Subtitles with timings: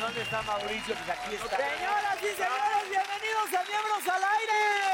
[0.00, 0.94] ¿Dónde, está Mauricio?
[0.94, 1.56] Pues aquí está.
[1.56, 4.93] Señoras y señores, bienvenidos a Miembros al Aire.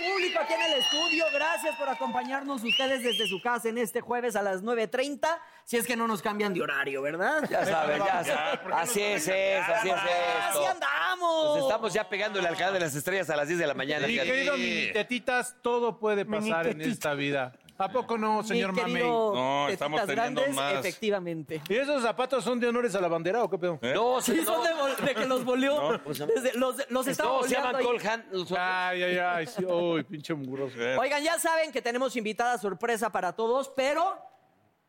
[0.00, 4.36] Público aquí en el estudio, gracias por acompañarnos ustedes desde su casa en este jueves
[4.36, 5.28] a las 9.30,
[5.64, 7.42] si es que no nos cambian de horario, ¿verdad?
[7.48, 8.60] Ya sabes, ya sabes.
[8.72, 10.08] Así es, es, así es Así
[10.48, 10.68] esto.
[10.68, 11.56] andamos.
[11.58, 14.06] Nos estamos ya pegando el alcalde de las estrellas a las 10 de la mañana.
[14.06, 17.52] Mi querido mini tetitas, todo puede pasar en esta vida.
[17.80, 18.94] ¿A poco no, señor Mi Mamey?
[18.96, 20.74] querido No, estamos Tetitas teniendo Grandes, más.
[20.74, 21.62] Efectivamente.
[21.68, 23.78] ¿Y esos zapatos son de honores a la bandera o qué pedo?
[23.94, 25.98] No, Sí, son de, que los volvió.
[26.04, 27.84] Desde- los los estaba No, se llaman ahí.
[27.84, 28.24] Cole Hand.
[28.32, 29.46] los- Ay, ay, ay.
[29.46, 30.76] Sí, uy, pinche mugroso.
[30.98, 34.18] Oigan, ya saben que tenemos invitada sorpresa para todos, pero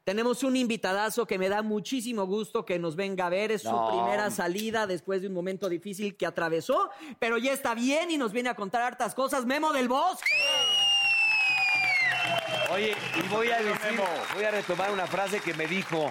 [0.03, 3.51] tenemos un invitadazo que me da muchísimo gusto que nos venga a ver.
[3.51, 3.87] Es su No.
[3.89, 6.89] primera salida después de un momento difícil que atravesó,
[7.19, 9.45] pero ya está bien y nos viene a contar hartas cosas.
[9.45, 10.25] Memo del Bosque.
[12.71, 13.99] Oye, y voy a decir,
[14.33, 16.09] voy a retomar una frase que me dijo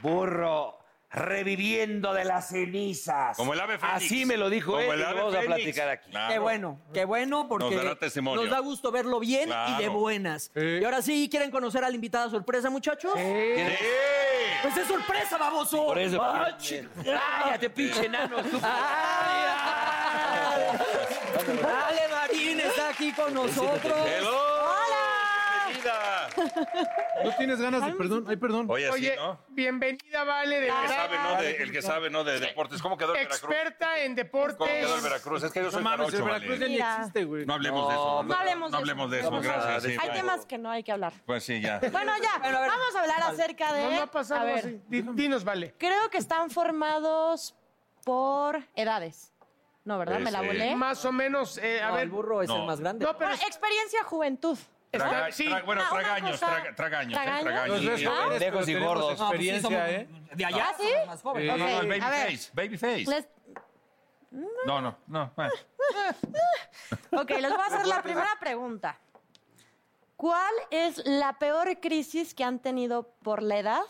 [0.00, 0.78] Burro,
[1.10, 3.36] reviviendo de las cenizas.
[3.36, 3.96] Como el ave fénix.
[3.96, 5.56] Así me lo dijo Como él el y ave lo vamos a fénix.
[5.56, 6.10] platicar aquí.
[6.10, 6.32] Claro.
[6.32, 8.40] Qué bueno, qué bueno, porque Nos dará testimonio.
[8.42, 10.50] nos da gusto verlo bien y de buenas.
[10.54, 10.60] Sí.
[10.80, 13.12] Y ahora sí, ¿quieren conocer al invitada sorpresa, muchachos?
[13.14, 13.78] ¿Quieres?
[14.62, 15.84] Pues es sorpresa, baboso.
[15.86, 16.22] Por eso.
[16.22, 18.60] Ah, chi- Cállate, pinche enano, estúpido.
[18.64, 20.78] Ay, ay.
[21.36, 24.08] Ale Marín está aquí con nosotros.
[24.08, 24.53] Hello.
[27.24, 28.24] ¿No tienes ganas de perdón?
[28.28, 28.66] Ay, perdón.
[28.68, 29.38] Oye, Oye, sí, ¿no?
[29.48, 31.36] bienvenida, Vale, de El que sabe, ¿no?
[31.40, 32.24] De, el que sabe, ¿no?
[32.24, 32.82] De deportes.
[32.82, 33.40] ¿Cómo quedó el Veracruz?
[33.50, 34.68] Experta en ¿Cómo deportes.
[34.68, 35.42] quedó el Veracruz?
[35.44, 36.96] Es que yo No soy mames, el Veracruz ya ni Mira.
[36.98, 37.46] existe, güey.
[37.46, 38.22] No hablemos de eso.
[38.24, 39.28] No hablemos de hablemos de eso.
[39.28, 39.40] eso.
[39.40, 39.82] Gracias.
[39.84, 39.96] sí.
[40.00, 41.12] Hay temas que no hay que hablar.
[41.26, 41.78] Pues sí, ya.
[41.92, 42.70] Bueno, ya, Bueno, a ver.
[42.70, 43.84] vamos a hablar acerca de...
[43.84, 44.80] No, no ha pasado a ver, así.
[44.88, 45.74] Di- Dinos, Vale.
[45.78, 47.54] creo que están formados
[48.04, 49.32] por edades.
[49.84, 50.18] No, ¿verdad?
[50.20, 50.74] Me la volé.
[50.74, 52.02] Más o menos, eh, a No, ver.
[52.04, 52.64] el burro es el No.
[52.66, 53.04] más grande.
[53.04, 54.58] No, pero Bueno, experiencia, juventud.
[54.98, 55.44] Traga- sí.
[55.46, 57.22] tra- bueno, Una- una tragaños, cosa- traga- tragaños, ¿eh?
[57.22, 57.42] ¿Tragaños?
[57.44, 57.68] Tragaños.
[57.82, 58.06] Los ves sí.
[58.06, 59.20] jóvenes, Pendejos pero y tenemos gordos.
[59.20, 60.08] Experiencia, ¿eh?
[60.34, 60.88] De allá, ¿Ah, sí?
[60.90, 61.48] somos más jóvenes.
[61.48, 62.26] No, no, el a ver.
[62.26, 62.50] babyface.
[62.52, 63.04] Babyface.
[63.10, 63.28] Les-
[64.66, 65.30] No, no, no.
[65.36, 65.52] bueno.
[67.12, 68.98] Ok, les voy a hacer la primera pregunta.
[70.16, 73.82] ¿Cuál es la peor crisis que han tenido por la edad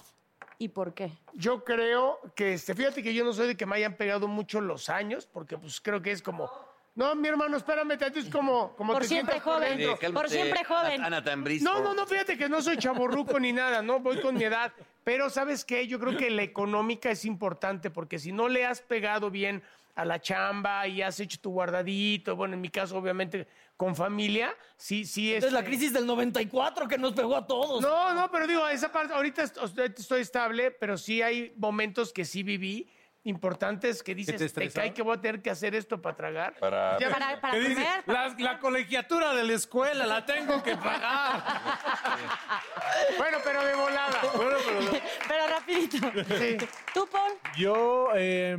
[0.58, 1.12] y por qué?
[1.34, 4.60] Yo creo que, este, fíjate que yo no soy de que me hayan pegado mucho
[4.60, 6.50] los años, porque pues creo que es como,
[6.96, 9.78] no, mi hermano, espérame, tantito, es como, como Por te siempre por joven.
[9.78, 9.98] dentro.
[10.08, 10.92] Eh, Por siempre joven.
[10.94, 13.98] Ana, Ana Tambriz, No, por- no, no, fíjate que no soy chaborruco ni nada, ¿no?
[14.00, 14.72] Voy con mi edad.
[15.02, 15.86] Pero, ¿sabes qué?
[15.86, 19.62] Yo creo que la económica es importante porque si no le has pegado bien
[19.96, 24.54] a la chamba y has hecho tu guardadito, bueno, en mi caso, obviamente, con familia,
[24.76, 25.44] sí, sí es.
[25.44, 27.80] Es la crisis del 94 que nos pegó a todos.
[27.82, 29.58] No, no, pero digo, esa parte, ahorita est-
[29.98, 32.88] estoy estable, pero sí hay momentos que sí viví
[33.24, 36.54] importantes que dices, te te, cae que voy a tener que hacer esto para tragar.
[36.58, 37.76] Para- Ya- Para, para comer.
[38.04, 41.42] para- La, la colegiatura de la escuela la tengo que pagar.
[43.18, 44.20] Bueno, pero de volada.
[44.36, 44.80] Bueno, pero
[45.28, 45.96] Pero rapidito.
[46.38, 46.56] Sí.
[46.92, 47.32] ¿Tú, Paul?
[47.56, 48.58] yo, eh,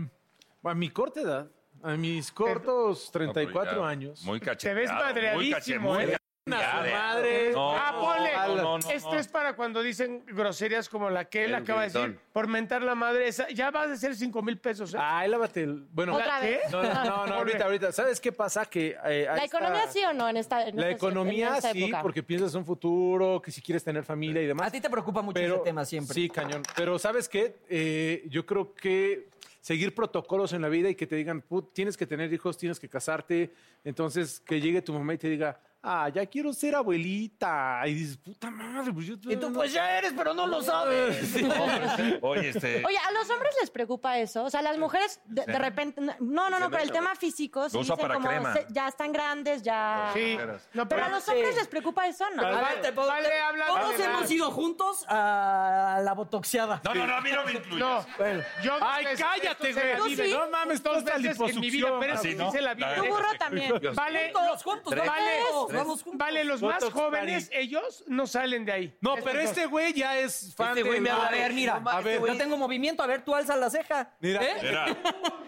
[0.63, 1.47] a mi corta edad,
[1.83, 4.79] a mis cortos 34 No, ya, años, Muy Te cacheteado.
[4.79, 6.17] ves muy madreadísimo, muy ¿eh?
[6.53, 7.51] A su madre.
[7.53, 8.31] No, Ah, ponle.
[8.33, 9.19] no, no, no, Esto no.
[9.19, 12.21] es para cuando dicen groserías como la que él El acaba de decir, gritón.
[12.33, 13.27] por mentar la madre.
[13.27, 14.93] Esa, ya vas a ser 5 mil pesos.
[14.93, 14.97] ¿eh?
[14.99, 15.87] Ay, lávate el...
[15.91, 16.45] Bueno, Otra ¿Qué?
[16.63, 16.71] vez.
[16.71, 17.91] no, no, no, no, ahorita, ahorita.
[17.91, 18.65] ¿Sabes qué pasa?
[18.65, 21.71] Que eh, ¿La economía sí o no en esta en La esta- economía en esta
[21.71, 22.01] sí, época?
[22.03, 24.67] porque piensas un futuro, que si quieres tener familia y demás.
[24.67, 26.13] A ti te preocupa mucho Pero- ese tema siempre.
[26.13, 26.61] Sí, cañón.
[26.75, 27.55] Pero ¿sabes qué?
[27.69, 29.29] Eh, yo creo que
[29.61, 32.79] seguir protocolos en la vida y que te digan, "Put, tienes que tener hijos, tienes
[32.79, 33.51] que casarte.
[33.83, 37.81] Entonces, que llegue tu mamá y te diga, ah, ya quiero ser abuelita.
[37.85, 39.13] Y dices, puta madre, pues yo...
[39.29, 41.33] Y tú, pues ya eres, pero no lo sabes.
[42.21, 42.83] Oye, este.
[42.85, 44.43] Oye, ¿a los hombres les preocupa eso?
[44.43, 46.01] O sea, las mujeres de, de repente...
[46.01, 48.53] No, no, no, pero el tema físico sí usa dicen para como crema.
[48.53, 50.09] se- ya están grandes, ya...
[50.13, 50.37] Sí.
[50.73, 52.43] No, Pero a los hombres les preocupa eso, ¿no?
[52.45, 56.81] A ver, te puedo- Vale, te- habla Todos hemos ido juntos a la botoxeada.
[56.83, 57.79] No, no, no, a mí no me incluyes.
[57.79, 58.43] No, Bueno.
[58.63, 60.31] yo Ay, cállate, la güey.
[60.31, 61.99] No mames, dos toda esta veces en mi vida, liposucción.
[61.99, 62.51] pero Así, sí ¿no?
[62.61, 62.95] la vive.
[62.95, 63.73] Tu burro también.
[63.93, 65.41] Vale, Juntos, juntos, Vale.
[65.77, 66.19] Vamos juntos.
[66.19, 67.57] vale, los más Botox jóvenes, Party.
[67.63, 68.97] ellos no salen de ahí.
[69.01, 71.81] No, pero este güey ya es fan Este güey de- me A habla ver, mira,
[71.85, 74.11] A ver, yo tengo movimiento, a ver, tú alza la ceja.
[74.19, 74.43] Mira.
[74.43, 74.55] ¿Eh?
[74.61, 74.85] Mira,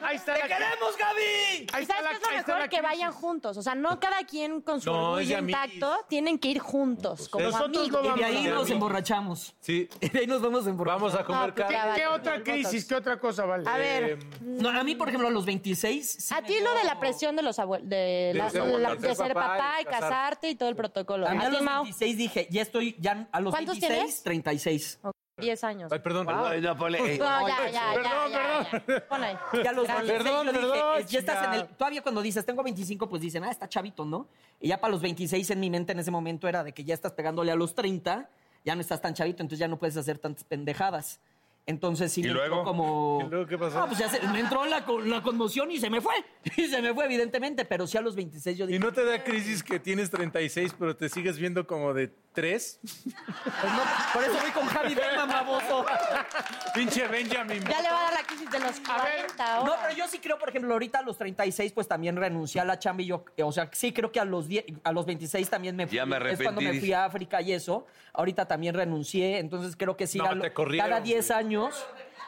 [0.01, 1.21] Ahí está ¡Te la queremos, Gaby!
[1.21, 2.59] Ahí ¿Y está sabes la- qué es lo ahí está mejor?
[2.59, 2.83] la Que crisis.
[2.83, 3.57] vayan juntos.
[3.57, 5.56] O sea, no cada quien con su No, orgullo amiguis.
[5.63, 6.06] intacto.
[6.07, 7.91] Tienen que ir juntos, como Nosotros amigos.
[7.91, 9.56] no Y de vamos ahí a- nos emborrachamos.
[9.59, 11.00] Sí, Y de ahí nos vamos a emborrachar.
[11.01, 11.89] vamos a comer No, pues ya carne.
[11.89, 12.01] vale.
[12.01, 12.85] ¿Qué otra crisis?
[12.85, 13.68] ¿Qué otra cosa, vale?
[13.69, 16.09] A ver, Eh, No, a mí, por ejemplo, a los 26...
[16.19, 18.63] sí a me ti dio- lo de la presión de los abuelos, de, la- ser
[18.65, 20.00] la- papá, de ser papá y casar.
[20.01, 21.28] casarte y todo el protocolo.
[21.28, 24.24] A mí a los Mau, 26 dije, ya estoy, ya a los ¿Cuántos 26, tienes?
[24.24, 25.00] 36.
[25.40, 25.92] 10 años.
[25.92, 26.28] Ay, perdón.
[26.30, 29.08] Ay, no, ponle, eh, No, ya, ya, ya, Perdón, ya, ya.
[29.08, 29.38] Pon ahí.
[29.64, 30.08] Ya los Gracias.
[30.08, 31.68] 26 Perdón, yo dije, perdón, ya estás en el...
[31.68, 34.28] Todavía cuando dices, tengo 25, pues dicen, ah, está chavito, ¿no?
[34.60, 36.96] Y ya para los 26 en mi mente en ese momento era de que ya
[36.96, 38.28] estás pegándole a los 30,
[38.66, 41.20] ya no estás tan chavito, entonces ya no puedes hacer tantas pendejadas.
[41.68, 42.46] Entonces sí ¿Y me luego?
[42.60, 43.19] entró como...
[43.25, 43.80] ¿Y luego qué pasó?
[43.80, 46.14] Ah, pues ya se- me entró la, la conmoción y se me fue.
[46.58, 49.04] Y se me fue, evidentemente, pero sí a los 26 yo ¿Y dije, no te
[49.04, 52.80] da crisis que tienes 36, pero te sigues viendo como de 3?
[52.81, 53.81] pues no,
[54.14, 55.86] por eso voy con Javi Derman, baboso.
[56.74, 57.62] Pinche Benjamin.
[57.64, 59.70] Ya le va a dar la crisis de los A ver, 40 ahora.
[59.70, 62.66] No, pero yo sí creo, por ejemplo, ahorita a los 36, pues también renuncié a
[62.66, 65.50] la chamba y yo, o sea, sí creo que a los 10, a los 26
[65.50, 65.98] también me fui.
[65.98, 67.86] Ya me Es cuando me arrepentí, fui a África y eso.
[68.13, 70.18] Ahorita también renuncié, entonces creo que sí.
[70.18, 71.38] No, a lo- te corrieron, cada 10 güey.
[71.65, 71.86] Años,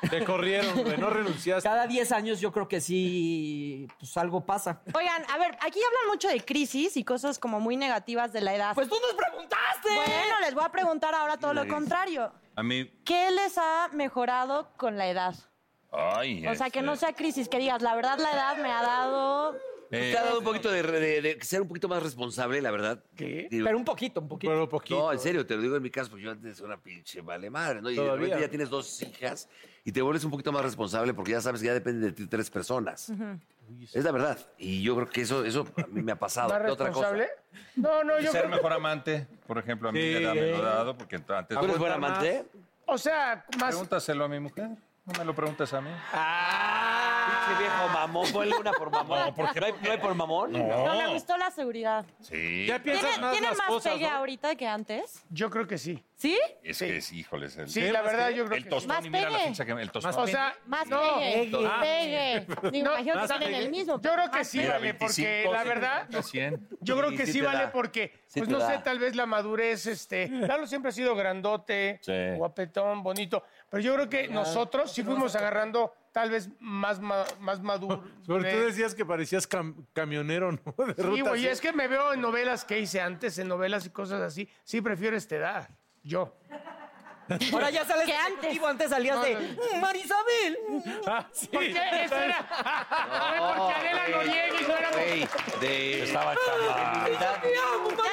[0.09, 1.67] Te corrieron, güey, no renunciaste.
[1.67, 4.81] cada 10 años yo creo que sí, pues algo pasa.
[4.93, 8.55] Oigan, a ver, aquí hablan mucho de crisis y cosas como muy negativas de la
[8.55, 8.75] edad.
[8.75, 9.89] Pues tú nos preguntaste.
[9.93, 12.31] bueno, les voy a preguntar ahora todo lo contrario.
[12.55, 12.85] a mí.
[13.05, 15.35] ¿Qué les ha mejorado con la edad?
[15.91, 18.81] Ay, O sea, que no sea crisis, que digas, la verdad la edad me ha
[18.83, 19.57] dado...
[19.91, 22.71] eh, te ha dado un poquito de, de- de ser un poquito más responsable, la
[22.71, 23.03] verdad.
[23.15, 23.47] ¿Qué?
[23.49, 24.51] Digo, Pero un poquito, un poquito.
[24.51, 24.99] Pero poquito.
[24.99, 27.21] No, en serio, te lo digo en mi caso, porque yo antes era una pinche
[27.21, 27.89] vale madre, ¿no?
[27.89, 28.25] Y de Todavía.
[28.25, 29.49] repente ya tienes dos hijas
[29.83, 32.27] y te vuelves un poquito más responsable porque ya sabes que ya dependen de ti
[32.27, 33.11] tres personas.
[33.93, 34.37] Es la verdad.
[34.57, 36.49] Y yo creo que eso, eso a mí me ha pasado.
[36.53, 37.11] ¿Más ¿Qué otra cosa?
[37.11, 37.29] responsable?
[37.75, 40.13] No, no, yo ser creo mejor amante, por ejemplo, a mí Sí.
[40.15, 41.57] me lo ha dado, porque antes.
[41.57, 42.45] ¿Tú eres buen amante?
[42.85, 43.69] O sea, más...
[43.69, 44.69] Pregúntaselo a mi mujer.
[45.11, 45.89] No me lo preguntes a mí.
[45.89, 49.19] Pinche viejo mamón, ponle una por mamón.
[49.19, 49.59] No, ¿por qué?
[49.59, 50.51] ¿No hay, no hay por mamón?
[50.53, 52.05] No, me gustó la seguridad.
[52.21, 52.65] Sí.
[52.67, 54.15] Ya piensas ¿Tiene, más ¿tiene las más cosas, pegue ¿no?
[54.17, 55.23] ahorita que antes?
[55.29, 56.03] Yo creo que sí.
[56.15, 56.37] ¿Sí?
[56.63, 57.57] Es que es, híjoles.
[57.57, 58.75] El, Sí, la verdad, yo creo el que sí.
[58.75, 59.49] tostón, Más y mira la pegue.
[59.49, 60.15] ficha que el tostón.
[60.17, 61.49] O sea, Más no, pegue.
[61.81, 62.41] pegue.
[62.45, 62.45] Pegue.
[62.71, 63.57] Digo, No, imagino que más tienen pegue.
[63.65, 63.93] el mismo.
[63.95, 64.69] Yo pero creo que más sí, pegue.
[64.69, 66.69] vale, porque la verdad, 100.
[66.81, 67.71] yo creo que sí vale da.
[67.71, 71.15] porque, Sí pues te no sé, tal vez la madurez, este, Lalo siempre ha sido
[71.15, 72.13] grandote, Sí.
[72.35, 77.61] guapetón, bonito, pero yo creo que nosotros sí fuimos agarrando tal vez más, ma- más
[77.61, 78.03] maduro.
[78.27, 80.59] Porque tú decías que parecías cam- camionero, ¿no?
[80.85, 83.85] De Sí, ruta güey, es que me veo en novelas que hice antes, en novelas
[83.85, 85.69] y cosas así, sí prefiero esta edad,
[86.03, 86.35] yo.
[87.53, 88.37] Ahora ya sales Que de antes.
[88.39, 90.57] ejecutivo, antes salías de "Mm, Marisabel.
[91.05, 91.45] Ah, sí.
[91.45, 92.03] ¿Por qué?
[92.05, 92.43] Eso era...
[92.43, 94.95] Fue porque Adela Noriega y no éramos...
[94.97, 95.27] Güey,
[95.61, 96.03] de...
[96.05, 96.33] Estaba.
[96.33, 98.03] Te amo, no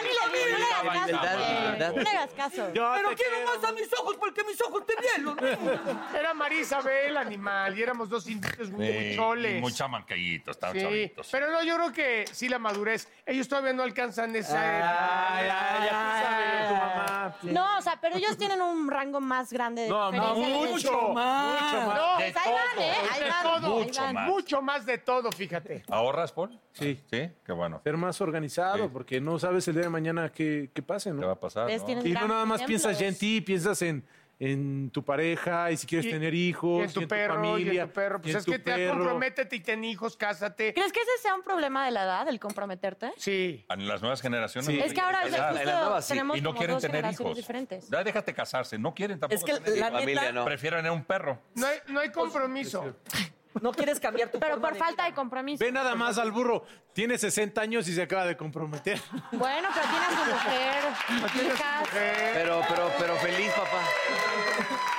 [0.59, 1.03] le hagas caso.
[1.03, 1.66] Humildad, güey.
[1.93, 2.13] Humildad.
[2.13, 2.73] No hagas caso.
[2.73, 3.61] Yo Pero te quiero quiero.
[3.61, 5.39] más a mis ojos porque mis ojos te vieron.
[6.15, 9.61] Era Marisabel, animal, y éramos dos inditos muy Sí, choles.
[9.61, 11.29] Muy chamancaítos, estaban Sí, chavitos.
[11.31, 13.09] pero no, yo creo que sí la madurez.
[13.25, 15.29] Ellos todavía no alcanzan esa edad.
[15.33, 17.16] Ay, ay, ya tú sabes, tu mamá.
[17.43, 20.93] No, o sea, pero ellos tienen un rango más grande de No, diferencia de mucho,
[21.13, 21.63] más.
[21.63, 21.97] mucho más.
[21.97, 22.93] No, De Pues ahí van, ¿eh?
[23.13, 23.43] Ahí de van.
[23.43, 24.15] todo, ahí mucho van.
[24.15, 24.29] más.
[24.29, 25.83] mucho más de todo, fíjate.
[25.89, 26.59] ¿Ahorras, Paul?
[26.73, 27.01] Sí.
[27.11, 27.81] Sí, qué bueno.
[27.85, 28.91] Ser más organizado, Sí.
[28.93, 31.31] porque no sabes el día de mañana qué, qué pase, ¿Qué va ¿no?
[31.31, 31.69] a pasar?
[31.71, 32.07] No?
[32.07, 34.05] Y no nada más piensas ya en ti, piensas en,
[34.39, 37.73] en tu pareja y si quieres Y- tener hijos, Y en tu y perro, familia,
[37.73, 38.21] y en tu perro.
[38.21, 40.75] Pues y en es tu que te comprométete y ten hijos, cásate.
[40.75, 43.13] ¿Crees que ese sea un problema de la edad, el comprometerte?
[43.17, 43.65] Sí.
[43.71, 44.67] En las nuevas generaciones.
[44.67, 44.77] Sí.
[44.79, 46.09] no Es que ahora justo nueva sí.
[46.09, 47.37] tenemos Y no como quieren dos tener generaciones hijos.
[47.37, 47.89] diferentes.
[47.89, 48.79] Ya déjate casarse.
[48.79, 50.01] No quieren tampoco Es que tener la hijos.
[50.01, 50.45] familia, ¿no?
[50.45, 51.41] Prefieren tener un perro.
[51.55, 52.95] No hay, no hay compromiso.
[53.63, 55.09] no quieres cambiar tu Pero por de falta vida.
[55.11, 55.65] de compromiso.
[55.65, 59.01] Ve nada más al burro, tiene 60 años y se acaba de comprometer.
[59.33, 60.85] Bueno, pero tiene a su mujer.
[62.35, 63.83] Pero, pero, pero feliz, papá.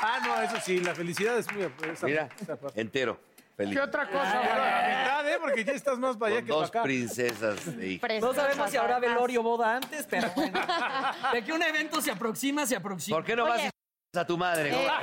[0.02, 1.64] Ah, no, eso sí, la felicidad es muy...
[1.92, 2.80] esa- Mira, esa parte.
[2.82, 3.20] entero.
[3.56, 3.74] Feliz.
[3.76, 4.32] ¿Qué otra cosa?
[4.40, 4.50] A güey?
[4.50, 5.38] la mitad, ¿eh?
[5.42, 6.84] Porque ya estás más para allá que para dos acá.
[6.84, 8.08] princesas de hija.
[8.22, 10.60] No sabemos si habrá velorio o boda antes, pero bueno.
[11.34, 13.18] De que un evento se aproxima, se aproxima.
[13.18, 14.72] ¿Por qué no vas y a tu madre?
[14.74, 14.88] Eh,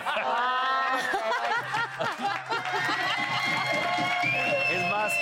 [4.70, 5.12] Es más,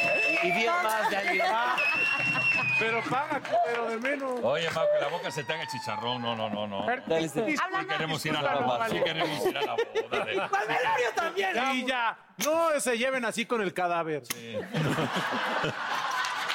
[0.43, 1.11] y diez más.
[2.83, 4.41] Pero paga, pero de menos.
[4.43, 6.21] Oye, Mau, que la boca se te haga chicharrón.
[6.21, 6.91] No, no, no, no.
[6.91, 8.89] Este- Sí queremos ir a la boda.
[8.89, 10.25] Sí queremos ir a la boda.
[10.25, 11.57] de- ¡Palmelario también!
[11.75, 14.23] Y ya, no se lleven así con el cadáver.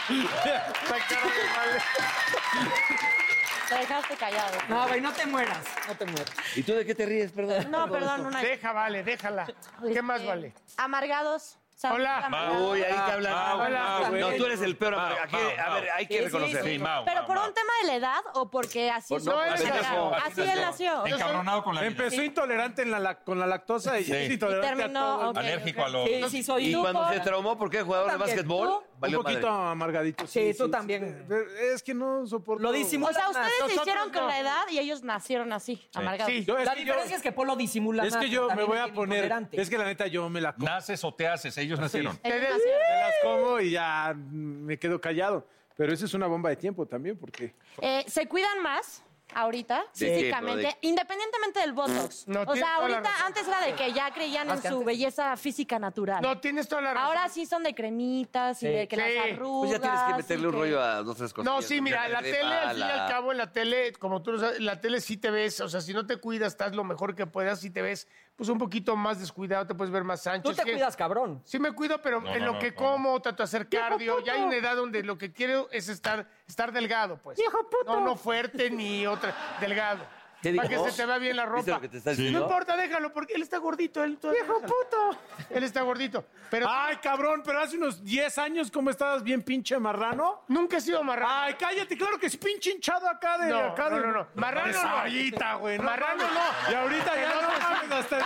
[0.10, 1.82] Vale.
[3.70, 4.58] Te dejaste callado.
[4.70, 5.60] No, güey, no te mueras.
[5.88, 6.32] No te mueras.
[6.56, 7.70] ¿Y tú de qué te ríes, perdón?
[7.70, 8.42] No, perdón, una.
[8.42, 9.46] Deja, vale, déjala.
[9.92, 10.54] ¿Qué más Este, vale?
[10.78, 11.58] Amargados.
[11.84, 12.26] Hola.
[12.26, 12.72] Amargados.
[12.72, 13.34] Uy, ahí te hablan.
[13.34, 14.00] Mau, Hola.
[14.02, 14.96] Mau, No, tú eres el peor.
[14.96, 15.06] Mau.
[15.24, 15.92] Aquí- Mau, a ver, Mau.
[15.96, 16.64] hay que Sí, sí, reconocer.
[16.64, 17.06] Sí, Mau.
[17.06, 17.48] ¿Pero Mau, por Mau.
[17.48, 19.82] un tema de la edad o porque así Por- es no, su así personalidad?
[19.92, 21.06] nació, Así él nació.
[21.06, 21.92] Encabronado con la vida.
[21.92, 24.12] Empezó intolerante en la, lac- con la lactosa y Sí.
[24.12, 25.00] es Y intolerante a terminó.
[25.18, 25.30] todo.
[25.30, 25.88] ok, Alérgico ok.
[25.88, 26.06] a los...
[26.10, 28.68] Sí, sí, soy Y tú, cuando por- se traumó, ¿por qué jugador de básquetbol?
[28.68, 28.84] ¿Tú?
[29.00, 29.72] Valió un poquito madre.
[29.72, 30.28] amargadito.
[30.28, 31.26] Sí, tú también.
[31.74, 32.64] Es que no soporto.
[32.64, 33.36] Lo O disimulas sea, más.
[33.36, 34.28] ustedes se Nosotros hicieron con no.
[34.28, 36.34] la edad y ellos nacieron así, amargados.
[36.34, 36.46] Sí.
[36.46, 38.48] Yo- es La que yo- diferencia es que Polo disimula Es más, que yo me
[38.50, 39.18] también voy a poner.
[39.18, 39.62] intolerante.
[39.62, 40.66] Es que la neta yo me la como.
[40.66, 41.58] Naces o te haces.
[41.58, 42.20] Ellos nacieron.
[42.24, 42.82] Ellos Te- nacieron.
[42.90, 45.48] Me las como y ya me quedo callado.
[45.76, 47.54] Pero eso es una bomba de tiempo también, porque.
[47.82, 49.04] Eh, ¿Se cuidan más
[49.34, 52.28] ahorita, ¿De qué, físicamente, independientemente del Botox?
[52.28, 54.86] No, o tienes sea, ahorita, antes era de que ya creían en su antes.
[54.86, 56.22] belleza física natural.
[56.22, 57.08] No, tienes toda la razón.
[57.08, 58.72] Ahora sí son de cremitas y Sí.
[58.72, 59.02] de que Sí.
[59.02, 59.70] las arrugas.
[59.70, 61.46] Pues ya tienes que y meterle un que- rollo a dos, tres cosas.
[61.54, 64.32] No, sí, mira, la tele, al fin y al cabo, en la tele, como tú
[64.34, 66.84] lo sabes, la tele sí te ves, o sea, si no te cuidas, estás lo
[66.84, 68.08] mejor que puedas, si te ves,
[68.38, 70.44] pues un poquito más descuidado, te puedes ver más ancho.
[70.44, 71.42] Tú Es te que- cuidas, cabrón.
[71.44, 72.76] Sí me cuido, pero No, en no, lo no, que no.
[72.78, 74.24] como, trato de hacer cardio.
[74.24, 77.40] Ya hay una edad donde lo que quiero es estar, estar delgado, pues.
[77.88, 80.06] No, no fuerte ni otra, delgado.
[80.42, 81.72] ¿Qué Para que se te vea bien la ¿Viste ropa.
[81.78, 84.04] lo que te está No importa, déjalo, porque él está gordito.
[84.04, 85.18] Él ¡Viejo puto!
[85.50, 86.26] Él está gordito.
[86.52, 90.44] Pero Ay, cabrón, pero hace unos 10 años, ¿cómo estabas bien pinche marrano?
[90.48, 91.32] nunca he sido marrano.
[91.34, 93.50] Ay, cállate, claro que es pinche hinchado acá de.
[93.50, 94.28] No, acá de- no, no, no.
[94.36, 94.80] Marrano de no.
[94.82, 95.80] Sayita, güey.
[95.80, 96.34] Marrano mames.
[96.34, 96.72] no.
[96.72, 98.18] Y ahorita ya no mames, hasta,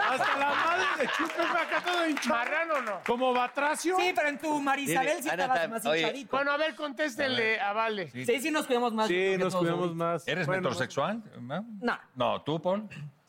[0.00, 2.28] hasta la madre de chupe fue acá todo hinchado.
[2.28, 3.00] Marrano no.
[3.06, 3.96] Como Batracio.
[3.98, 6.36] Sí, pero en tu Marisabel sí Ana, estabas tam- más oye, hinchadito.
[6.36, 8.10] Bueno, a ver, contéstenle a Vale.
[8.10, 9.08] Sí, sí nos cuidamos más.
[9.08, 10.04] Sí, que nos todos cuidamos ahorita.
[10.04, 10.28] más.
[10.28, 11.22] ¿Eres Bueno, metrosexual?
[11.40, 11.64] ¿No?
[11.80, 11.98] No.
[12.14, 12.88] No, ¿tú, Paul?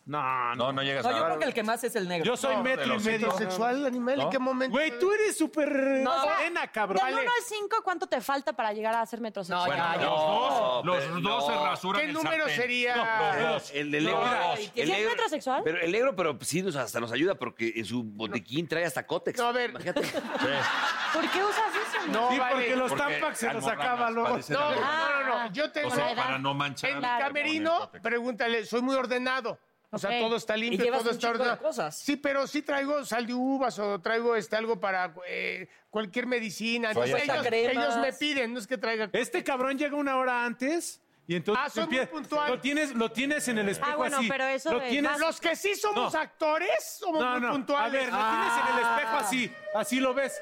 [0.09, 0.55] No, no.
[0.55, 1.17] No, no llegas No, a...
[1.17, 2.25] yo creo que el que más es el negro.
[2.25, 3.31] Yo soy No, metro y medio.
[3.31, 4.19] ¿Sexual, animal?
[4.21, 4.71] ¿En qué momento?
[4.75, 5.69] Güey, tú eres súper
[6.03, 7.05] No, morena, cabrón.
[7.05, 9.69] Del 1 al 5, ¿cuánto te falta para llegar a ser metrosexual?
[9.69, 12.55] No, Bueno, ya, dos, los dos se rasuran ¿Qué el número sartén.
[12.55, 12.95] sería?
[12.95, 13.71] No, los dos.
[13.73, 14.29] El del Los negro.
[14.49, 14.59] dos.
[14.59, 15.61] el ¿Sí es negro- metrosexual?
[15.63, 19.05] Pero el negro, pero sí nos, hasta nos ayuda porque en su botiquín trae hasta
[19.05, 19.37] cótex.
[19.39, 19.69] No, a ver.
[19.69, 20.01] Imagínate.
[21.13, 22.11] ¿Por qué usas eso?
[22.11, 22.55] No, Sí, vale.
[22.55, 24.29] porque los Porque Tampax se los almorranas acaba luego.
[24.31, 25.25] parecen No, no, almorranas.
[25.27, 25.51] no, no.
[25.53, 25.87] Yo tengo...
[25.89, 26.39] O sea, para edad.
[26.39, 26.89] no manchar.
[26.91, 29.59] En mi camerino, pregúntale, soy muy ordenado.
[29.91, 31.57] O sea, todo está limpio, Y todo un está ordenado.
[31.59, 31.97] cosas.
[31.97, 36.89] Sí, pero sí traigo sal de uvas o traigo este, algo para eh, cualquier medicina.
[36.89, 39.09] Entonces, ellos, ellos me piden, no es que traiga...
[39.13, 42.51] Este cabrón llega una hora antes y entonces Ah, soy muy puntual.
[42.51, 44.27] lo tienes lo tienes en el espejo Ah, bueno, así.
[44.29, 46.19] pero eso lo de tienes más- Los que sí somos No.
[46.19, 46.69] actores
[46.99, 47.51] somos No, muy no.
[47.51, 47.87] puntuales.
[47.87, 50.39] A ver, lo tienes en el espejo así, así lo ves.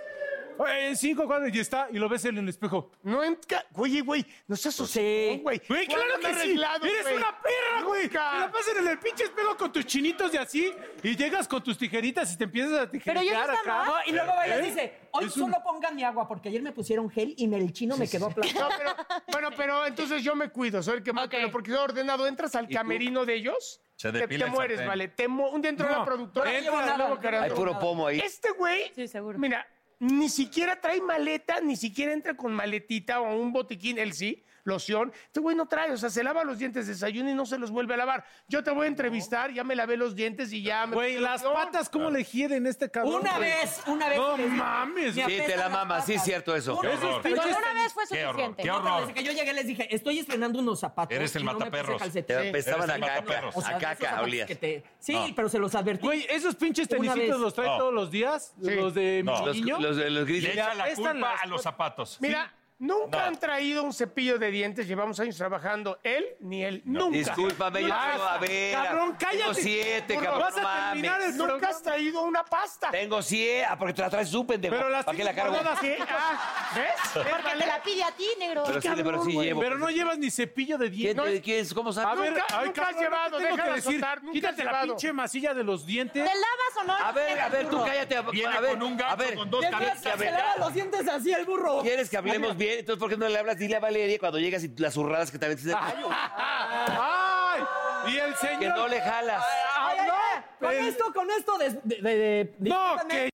[0.65, 2.91] En cinco cuadros y está y lo ves en el espejo.
[3.03, 3.65] No enca...
[3.73, 4.81] Oye, güey, no seas Sí.
[4.83, 5.61] asustón, güey.
[5.67, 6.39] Güey, Tú claro que sí.
[6.39, 7.15] arreglado, Eres güey.
[7.17, 8.07] una perra, güey.
[8.09, 10.73] Te la pasas en el pinche espejo con tus chinitos y así
[11.03, 13.85] y llegas con tus tijeritas y te empiezas a Pero ya tijerear no está acá.
[13.85, 14.65] No, y luego bailas y ¿Eh?
[14.65, 17.57] dice, hoy Es un- solo pongan mi agua, porque ayer me pusieron gel y me,
[17.57, 18.69] el chino me quedó aplastado.
[18.69, 18.95] No, pero,
[19.31, 21.31] bueno, pero entonces yo me cuido, soy el que más, Ok.
[21.31, 22.73] pero porque soy ordenado, entras al tú?
[22.73, 24.87] camerino de ellos, Se te, depila te el mueres, sartén.
[24.89, 25.07] vale.
[25.09, 27.37] Te mo- un día entró No, la productora, entra nada, luego.
[27.43, 28.19] Hay puro pomo ahí.
[28.19, 29.37] Este güey, Sí, seguro.
[29.39, 29.67] mira,
[29.99, 35.13] ni siquiera trae maleta, ni siquiera entra con maletita o un botiquín, él sí, loción.
[35.25, 37.71] Este güey no trae, o sea, se lava los dientes, desayuna y no se los
[37.71, 38.25] vuelve a lavar.
[38.49, 40.93] Yo te voy a entrevistar, ya me lavé los dientes y ya me...
[40.93, 43.21] Güey, las patas cómo le hieden este cabrón.
[43.21, 43.49] Una güey?
[43.49, 44.17] vez, una vez.
[44.17, 45.15] No mames.
[45.15, 46.77] me Sí, te la mamas, sí, cierto eso.
[46.81, 47.21] Qué horror.
[47.21, 48.61] Con una vez fue Qué horror, suficiente.
[48.63, 49.07] qué No, pero horror.
[49.07, 51.15] desde que yo llegué les dije, estoy estrenando unos zapatos.
[51.15, 52.01] Eres el no mataperros.
[52.01, 53.13] apestaban Eres a el caca.
[53.21, 53.55] mataperros.
[53.55, 54.47] O sea, A caca olías.
[54.47, 55.27] te- Sí, No.
[55.33, 56.05] pero se los advertí.
[56.05, 57.77] Güey, esos pinches Una tenisitos los trae No.
[57.77, 59.45] todos los días, los de No.
[59.45, 59.79] mi niño.
[59.87, 60.53] Los los Le grises.
[60.53, 62.17] echa la culpa a los zapatos.
[62.21, 63.23] Mira, nunca No.
[63.25, 67.17] han traído un cepillo de dientes, llevamos años trabajando, él ni él, nunca.
[67.17, 68.73] Discúlpame, yo tengo, a ver.
[68.73, 69.37] Cabrón, cállate.
[69.37, 70.41] Tengo siete, Burro, cabrón.
[70.41, 71.75] vas a no terminar el Nunca programa.
[71.75, 72.91] has traído una pasta.
[72.91, 73.65] Tengo siete.
[73.65, 74.75] Ah, porque te la traes tú, pendejo.
[74.75, 75.57] Pero las ¿Para qué la cargo?
[75.81, 75.97] ¿Qué?
[76.09, 76.85] Ah, ¿Ves?
[77.15, 77.61] ¿Ves, Porque vale?
[77.61, 78.63] te la pide a ti, negro.
[78.65, 79.61] Pero sí, pero sí Güey, llevo.
[79.61, 81.25] Pero no llevas ni cepillo de ¿Quién, dientes.
[81.35, 81.73] te- quién es?
[81.73, 82.19] ¿Cómo A sabes?
[82.19, 83.93] ver, Nunca- ay, nunca has llevado, ¿qué tengo que decir?
[84.21, 86.23] nunca Quítate la pinche masilla de los dientes.
[86.23, 86.93] ¿Te lavas o no?
[86.93, 88.21] A ver, a ver, tú cállate.
[88.31, 89.93] Viene a ver, con un a gato ver, con dos cabezas.
[89.95, 91.81] más, que a se ver- lava los dientes así el burro.
[91.81, 92.66] ¿Quieres que hablemos bien?
[92.69, 93.57] Entonces, ¿por qué no le hablas?
[93.57, 96.07] Dile a Valeria cuando llegas y las zurradas que te en el baño.
[96.11, 97.61] ¡Ay!
[98.07, 98.59] Y el señor.
[98.59, 99.43] Que no le jalas.
[99.77, 101.69] Ay, ay, ay, Con el- esto, con esto de...
[101.83, 103.29] de, de- de- No, que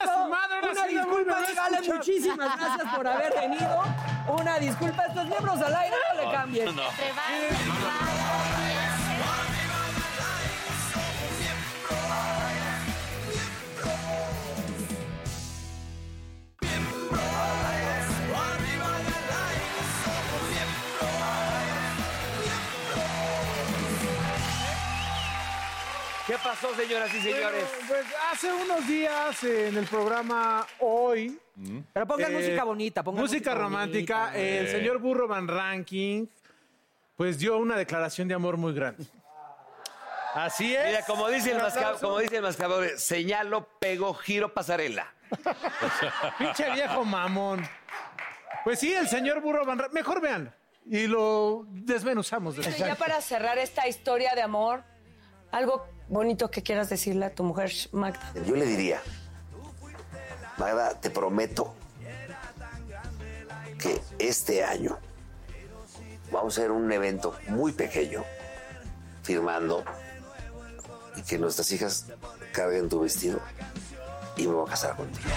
[0.00, 3.84] a su madre Una disculpa, a muchísimas gracias por haber venido.
[4.28, 6.66] Una disculpa, estos miembros al aire, no le cambien.
[6.66, 8.17] Te va-
[26.36, 27.64] pasó, señoras y señores?
[27.64, 31.38] Bueno, pues hace unos días en el programa Hoy.
[31.92, 34.18] Pero pongan eh, música bonita, pongan música, música romántica.
[34.26, 34.38] bonita.
[34.38, 36.26] el señor Burro Van Ranking,
[37.16, 39.04] pues dio una declaración de amor muy grande.
[40.34, 40.86] Así es.
[40.86, 42.06] Mira, como dice el, Un masca- aplauso.
[42.06, 45.12] como dice el mascador, señalo, pego, giro, pasarela.
[46.38, 47.66] Pinche viejo mamón.
[48.64, 49.94] Pues sí, el señor Burro Van Ranking.
[49.94, 50.54] Mejor vean.
[50.84, 52.56] Y lo desmenuzamos.
[52.56, 52.78] después.
[52.78, 54.84] Ya para cerrar esta historia de amor,
[55.50, 58.32] algo bonito que quieras decirle a tu mujer, Magda.
[58.46, 59.00] Yo le diría,
[60.56, 61.74] Magda, te prometo
[63.78, 64.98] que este año
[66.32, 68.24] vamos a hacer un evento muy pequeño,
[69.22, 69.84] firmando,
[71.16, 72.06] y que nuestras hijas
[72.52, 73.40] carguen tu vestido
[74.36, 75.28] y me voy a casar contigo.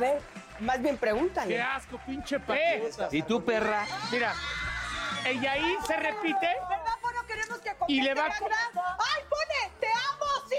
[0.00, 0.20] Ver,
[0.60, 1.54] más bien pregúntale.
[1.54, 3.08] Qué asco, pinche paqueta.
[3.12, 3.86] ¿Y tú, perra?
[4.10, 4.34] Mira,
[5.24, 7.26] y ahí se repite ¿Verdad, Foro?
[7.26, 8.28] Queremos que y le va a...
[8.28, 9.70] ¡Ay, pone!
[9.78, 10.56] ¡Te amo, sí!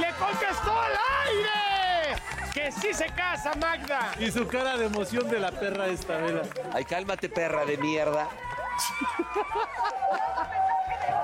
[0.00, 0.92] ¡Le contestó al
[1.26, 2.22] aire!
[2.54, 4.12] ¡Que sí se casa, Magda!
[4.18, 6.42] Y su cara de emoción de la perra esta vela.
[6.72, 8.28] Ay, cálmate, perra de mierda.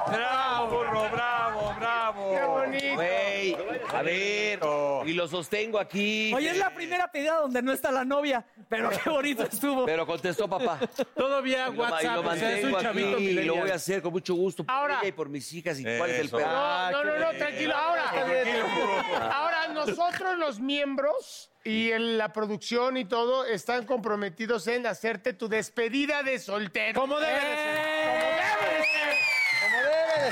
[0.06, 2.34] Bravo, burro, bravo, bravo.
[2.34, 2.94] ¡Qué bonito!
[2.94, 3.56] Güey,
[3.92, 4.60] a ver,
[5.06, 6.32] y lo sostengo aquí.
[6.34, 9.84] Oye, es la primera pedida donde no está la novia, pero qué bonito estuvo.
[9.86, 10.78] Pero contestó papá.
[11.16, 12.14] Todo vía Y lo, y WhatsApp.
[12.24, 14.34] lo o sea, es un mantengo chavito aquí y lo voy a hacer con mucho
[14.34, 15.78] gusto por Ahora- ella y por mis hijas.
[15.78, 16.40] ¿Y cuál es el pedo?
[16.46, 17.74] No, no, no, no, tranquilo.
[17.76, 18.10] Ahora,
[19.32, 25.48] ahora nosotros los miembros y en la producción y todo están comprometidos en hacerte tu
[25.48, 27.00] despedida de soltero.
[27.00, 28.53] Como debe de ser.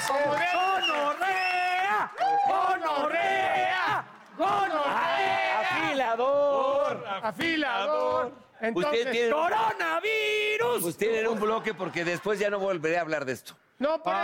[0.06, 0.56] Como debe de ser.
[0.56, 2.12] ¡Gonorrea!
[2.49, 4.04] ¡Gonorrea!
[4.37, 5.61] ¡Gonorrea!
[5.61, 7.04] Afilador.
[7.22, 8.32] Afilador.
[8.61, 10.82] Entonces, Usted tiene, ¡Coronavirus!
[10.82, 13.54] pues tienen un bloque porque después ya no volveré a hablar de esto.
[13.78, 14.23] no, por eso.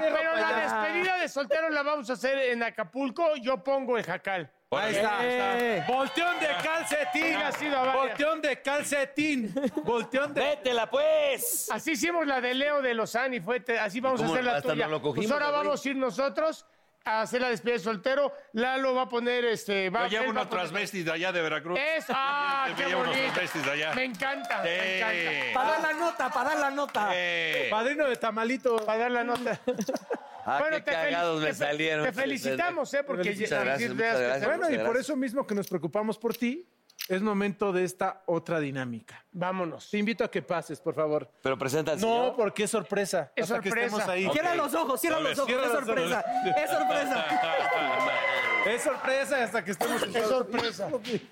[0.00, 0.87] Pero la despedida
[1.28, 3.36] de soltero la vamos a hacer en Acapulco.
[3.36, 4.50] Yo pongo el jacal.
[4.70, 5.18] Ahí está.
[5.22, 5.84] Eh.
[5.88, 7.36] Volteón de calcetín.
[7.36, 7.92] Ha.
[7.94, 9.54] Volteón de calcetín.
[9.84, 10.40] Volteón de.
[10.42, 11.68] ¡Vétela, pues!
[11.70, 14.86] Así hicimos la de Leo de Lozani, fue te- así vamos a hacer la tuya.
[15.00, 16.66] cogimos, pues ahora vamos a ir nosotros
[17.04, 18.30] a hacer la despedida de soltero.
[18.52, 19.88] Lalo va a poner este.
[19.88, 21.78] Va, Yo llevo poner- transvestis de allá de Veracruz.
[21.80, 23.94] Es, ah, qué llevo unos transvestis de allá.
[23.94, 24.96] Me encanta, me Sí.
[24.98, 25.54] encanta.
[25.54, 27.08] Para dar la nota, para dar la nota.
[27.14, 28.76] Eh, Padrino de tamalito.
[28.84, 29.58] Para dar la nota.
[30.48, 32.04] Ah, qué te cagados me te salieron.
[32.06, 33.02] Te felicitamos, ¿eh?
[33.04, 34.46] Porque Muchas ya- gracias, muchas gracias.
[34.46, 35.04] Bueno, y por gracias.
[35.04, 36.68] eso mismo que nos preocupamos por ti,
[37.08, 39.24] es momento de esta otra dinámica.
[39.32, 39.90] Vámonos.
[39.90, 41.30] Te invito a que pases, por favor.
[41.42, 42.36] Pero presenta al No, señor.
[42.36, 43.32] porque es sorpresa.
[43.36, 43.96] Es hasta que sorpresa.
[43.96, 44.28] estemos ahí.
[44.32, 46.24] Cierra los ojos, cierra los ojos, Cierra es los sorpresa.
[46.26, 46.62] ojos.
[46.62, 47.26] Es sorpresa.
[48.68, 50.88] Es sorpresa hasta que estemos Qué sorpresa.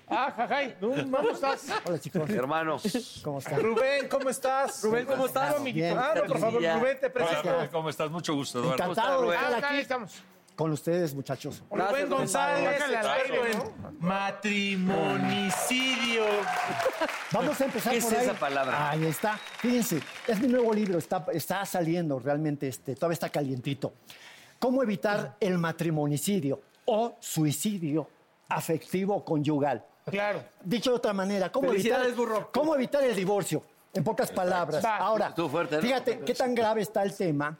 [0.07, 0.75] Ah, jajay.
[0.79, 1.67] ¿Cómo estás?
[1.85, 2.77] Hola chicos, Hermano,
[3.23, 3.61] ¿cómo están?
[3.61, 4.83] Rubén, ¿cómo estás?
[4.83, 5.63] Rubén, ¿cómo estás?
[5.63, 5.93] Bien.
[5.93, 6.77] Claro, por favor, Ya.
[6.79, 7.49] Rubén, te presento.
[7.49, 8.09] hola, ¿Cómo estás?
[8.09, 8.83] Mucho gusto, Eduardo.
[8.83, 10.23] Encantado de estar Ah, aquí estamos.
[10.55, 11.61] con ustedes, muchachos.
[11.69, 13.61] Rubén González, experto en
[13.99, 16.23] matrimonicidio.
[17.31, 18.23] Vamos a empezar ¿Qué es por ahí.
[18.23, 18.89] esa palabra?
[18.89, 19.37] Ahí está.
[19.59, 23.93] Fíjense, es mi nuevo libro, está, está saliendo realmente, este, todavía está calientito.
[24.59, 28.07] ¿Cómo evitar el matrimonicidio o suicidio
[28.49, 29.83] afectivo conyugal?
[30.09, 30.43] Claro.
[30.63, 32.01] Dicho de otra manera, ¿cómo evitar.
[32.51, 33.61] ¿cómo evitar el divorcio?
[33.93, 34.83] En pocas palabras.
[34.83, 34.97] Va.
[34.97, 35.81] Ahora, Estuvo fuerte, ¿no?
[35.81, 37.57] fíjate qué tan grave está el tema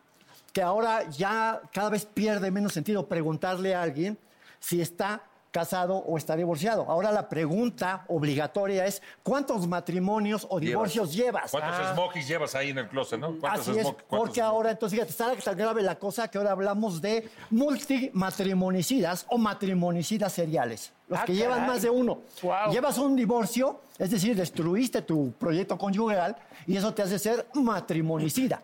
[0.53, 4.17] que ahora ya cada vez pierde menos sentido preguntarle a alguien
[4.59, 6.83] si está casado o está divorciado.
[6.89, 11.51] Ahora la pregunta obligatoria es ¿cuántos matrimonios o divorcios llevas?
[11.51, 13.35] ¿Cuántos smokies llevas ahí en el closet, no?
[13.39, 14.03] ¿Cuántos Así es, smokies?
[14.07, 19.25] ¿Cuántos porque ahora, entonces, fíjate, está tan grave la cosa que ahora hablamos de multimatrimonicidas
[19.29, 20.91] o matrimonicidas seriales.
[21.07, 21.69] Los Ah, que llevan caray.
[21.73, 22.19] más de uno.
[22.41, 22.71] Guau.
[22.71, 28.61] Llevas un divorcio, es decir, destruiste tu proyecto conyugal y eso te hace ser matrimonicida.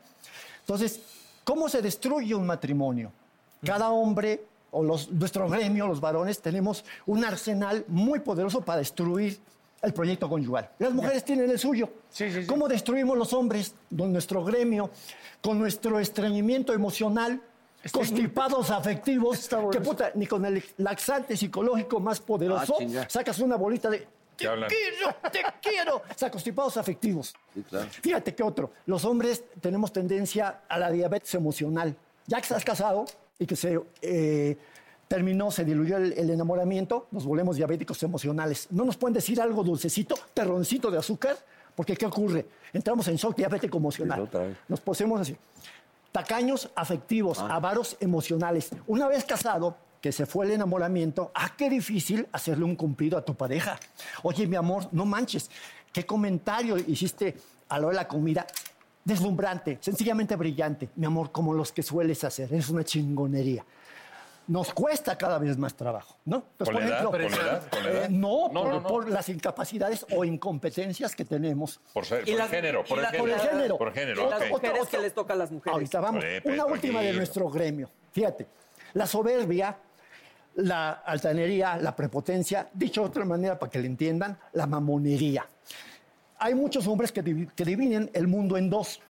[0.59, 0.99] Entonces,
[1.43, 3.11] ¿cómo se destruye un matrimonio?
[3.65, 9.39] Cada hombre o los, nuestro gremio, los varones, tenemos un arsenal muy poderoso para destruir
[9.81, 10.69] el proyecto conyugal.
[10.79, 11.89] Las mujeres tienen el suyo.
[12.09, 12.47] Sí, sí, sí.
[12.47, 14.89] ¿Cómo destruimos los hombres, con nuestro gremio,
[15.41, 17.39] con nuestro estreñimiento emocional,
[17.91, 23.89] constipados afectivos, que puta, ni con el laxante psicológico más poderoso Ah, sacas una bolita
[23.89, 24.07] de
[24.37, 24.69] te hablan?
[24.69, 25.97] quiero, te quiero.
[25.97, 27.35] O sea, constipados afectivos.
[27.53, 27.87] Sí, claro.
[28.01, 31.95] Fíjate que otro, los hombres tenemos tendencia a la diabetes emocional.
[32.25, 33.05] Ya que estás casado
[33.43, 34.57] y que se eh,
[35.07, 38.67] terminó, se diluyó el, el enamoramiento, nos volvemos diabéticos emocionales.
[38.71, 41.35] No nos pueden decir algo dulcecito, terroncito de azúcar,
[41.75, 42.45] porque ¿qué ocurre?
[42.71, 44.29] Entramos en shock diabético emocional.
[44.67, 45.35] Nos poseemos así.
[46.11, 47.55] Tacaños afectivos, Ah.
[47.55, 48.69] avaros emocionales.
[48.87, 53.23] Una vez casado, que se fue el enamoramiento, ah, qué difícil hacerle un cumplido a
[53.25, 53.79] tu pareja.
[54.21, 55.49] Oye, mi amor, no manches,
[55.91, 57.35] qué comentario hiciste
[57.69, 58.45] a hora de la comida.
[59.05, 60.89] Deslumbrante, sencillamente brillante.
[60.95, 63.65] Mi amor, como los que sueles hacer, es una chingonería.
[64.47, 66.43] Nos cuesta cada vez más trabajo, ¿no?
[66.51, 67.03] Entonces, ¿Con la edad?
[67.05, 67.67] ¿Con la edad?
[67.69, 68.03] ¿Con la edad?
[68.05, 68.87] eh, no, No, por, no, no.
[68.87, 71.79] por las incapacidades o incompetencias que tenemos.
[71.93, 73.23] Por, ser, por las- género, por el la- género.
[73.23, 73.77] Por el género.
[73.77, 74.49] Por género, Y las ok.
[74.49, 75.73] mujeres que les toca a las mujeres.
[75.73, 76.23] Ahorita vamos.
[76.43, 77.89] Una última de nuestro gremio.
[78.11, 78.47] Fíjate,
[78.93, 79.77] la soberbia,
[80.55, 85.47] la altanería, la prepotencia, dicho de otra manera para que le entiendan, la mamonería.
[86.37, 89.01] Hay muchos hombres que, que dividen el mundo en dos.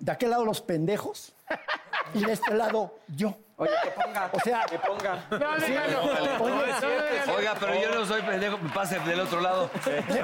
[0.00, 1.32] De aquel lado los pendejos
[2.14, 3.36] y de este lado yo.
[3.56, 4.30] Oye, que ponga.
[4.32, 5.26] O sea, que ponga.
[5.30, 5.94] No, Sí, oye,
[7.26, 7.34] No.
[7.34, 9.70] Oiga, pero yo no soy pendejo, me pase del otro lado.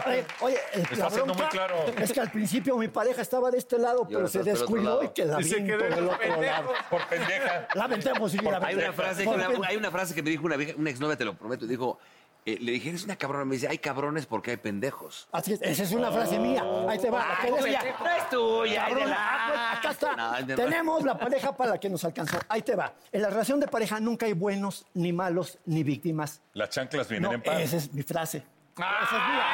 [0.07, 1.75] Oye, oye, el- Está la bronca muy claro.
[1.99, 5.37] es que al principio mi pareja estaba de este lado, pero se descuidó y quedó
[5.37, 6.73] del otro lado.
[6.89, 7.69] Por pendeja.
[7.75, 8.85] Lamentemos, sí, Hay lamentemos.
[8.85, 11.25] una frase, que una, hay una frase que me dijo una, vieja- una exnovia, te
[11.27, 11.99] lo prometo, dijo,
[12.47, 15.29] eh, le dije, eres una cabrona, me dice, hay cabrones porque hay pendejos.
[15.33, 16.63] Así es, esa es una frase mía.
[16.89, 17.23] Ahí te va.
[17.29, 17.81] Ay, aquel no, día.
[18.01, 20.17] no es tuya, Cabrón, es de la- ah, pues, acá está.
[20.17, 22.39] No, es de- Tenemos la pareja para la que nos alcanzó.
[22.49, 22.93] Ahí te va.
[23.13, 26.41] En la relación de pareja nunca hay buenos, ni malos, ni víctimas.
[26.55, 27.61] Las chanclas vienen No, en paz.
[27.61, 28.39] esa es mi frase.
[28.39, 29.45] Esa es mía.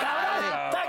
[0.00, 0.82] Cabrón, está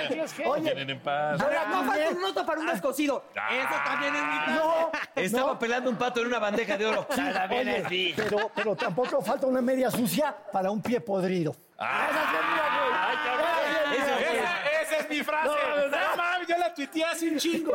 [0.00, 0.13] aquí.
[0.46, 1.40] Oye, en paz.
[1.40, 3.24] A ver, no falta un minuto para un descosido.
[3.34, 5.58] Eso también es mi No, Estaba no.
[5.58, 7.06] pelando un pato en una bandeja de oro.
[7.48, 11.54] Bien Oye, pero, pero tampoco falta una media sucia para un pie podrido.
[11.78, 12.08] Ah.
[14.82, 15.50] Esa es mi frase.
[17.10, 17.72] Hace un chingo.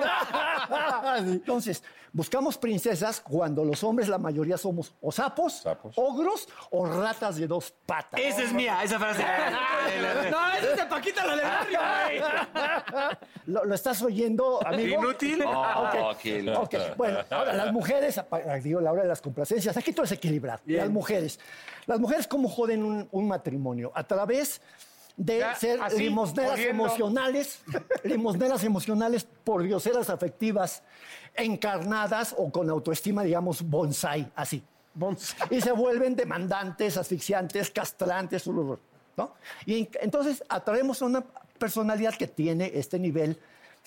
[1.17, 5.93] Entonces, buscamos princesas cuando los hombres, la mayoría somos o sapos, Sapos.
[5.97, 8.19] ogros o ratas de dos patas.
[8.19, 9.23] Esa es mía, esa frase.
[10.29, 13.17] No, esa es de Paquita la del barrio, güey.
[13.47, 15.01] ¿Lo, lo estás oyendo, amigo?
[15.01, 15.43] Inútil.
[15.45, 16.17] Oh, ok.
[16.21, 18.21] qué Ok, Bueno, ahora las mujeres,
[18.63, 20.61] digo, la hora de las complacencias, aquí todo es equilibrado.
[20.65, 21.39] Las mujeres.
[21.85, 23.91] Las mujeres, ¿cómo joden un, un matrimonio?
[23.95, 24.61] A través
[25.19, 26.83] de Ya, ser así, limosneras corriendo.
[26.85, 27.59] emocionales,
[28.05, 30.81] limosneras emocionales por dioseras afectivas,
[31.35, 34.63] encarnadas o con autoestima, digamos, bonsai, así.
[35.49, 39.33] Y se vuelven demandantes, asfixiantes, castrantes, ¿no?
[39.65, 41.21] Y en- entonces atraemos a una
[41.57, 43.37] personalidad que tiene este nivel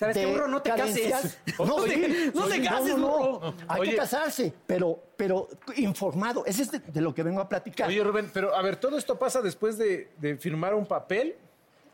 [0.03, 0.41] ¿Sabes qué?
[0.47, 1.21] No te carencias.
[1.45, 1.59] cases.
[1.59, 3.53] No, No te- sí, no te sí, cases, burro.
[3.67, 3.91] Hay Oye.
[3.91, 6.45] que casarse, pero, pero informado.
[6.45, 7.87] Ese es de, de lo que vengo a platicar.
[7.89, 11.35] Oye, Rubén, pero a ver, ¿todo esto pasa después de, de firmar un papel?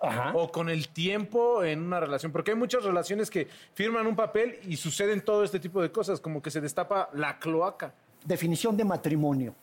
[0.02, 0.32] Ajá.
[0.34, 2.32] ¿O con el tiempo en una relación?
[2.32, 6.22] Porque hay muchas relaciones que firman un papel y suceden todo este tipo de cosas,
[6.22, 7.94] como que se destapa la cloaca.
[8.26, 9.54] Definición de matrimonio.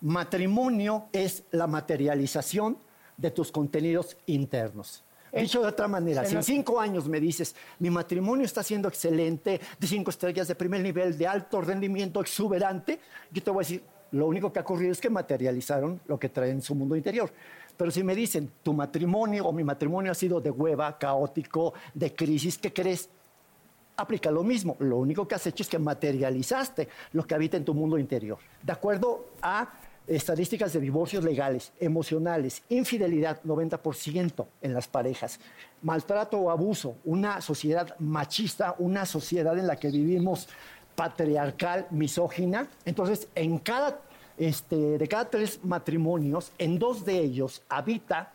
[0.00, 2.78] Matrimonio es la materialización
[3.16, 5.02] de tus contenidos internos.
[5.32, 9.60] Dicho de otra manera, si en cinco años me dices, mi matrimonio está siendo excelente,
[9.78, 13.82] de cinco estrellas, de primer nivel, de alto rendimiento, exuberante, yo te voy a decir,
[14.12, 17.30] lo único que ha ocurrido es que materializaron lo que traen en su mundo interior.
[17.76, 22.14] Pero si me dicen, tu matrimonio o mi matrimonio ha sido de hueva, caótico, de
[22.14, 23.10] crisis, ¿qué crees?
[23.96, 24.76] aplica lo mismo.
[24.78, 28.38] Lo único que has hecho es que materializaste lo que habita en tu mundo interior.
[28.62, 29.72] De acuerdo a
[30.06, 35.40] estadísticas de divorcios legales, emocionales, infidelidad, 90% en las parejas,
[35.82, 40.48] maltrato o abuso, una sociedad machista, una sociedad en la que vivimos
[40.94, 42.68] patriarcal, misógina.
[42.84, 44.00] Entonces, en cada,
[44.38, 48.32] este, de cada tres matrimonios, en dos de ellos habita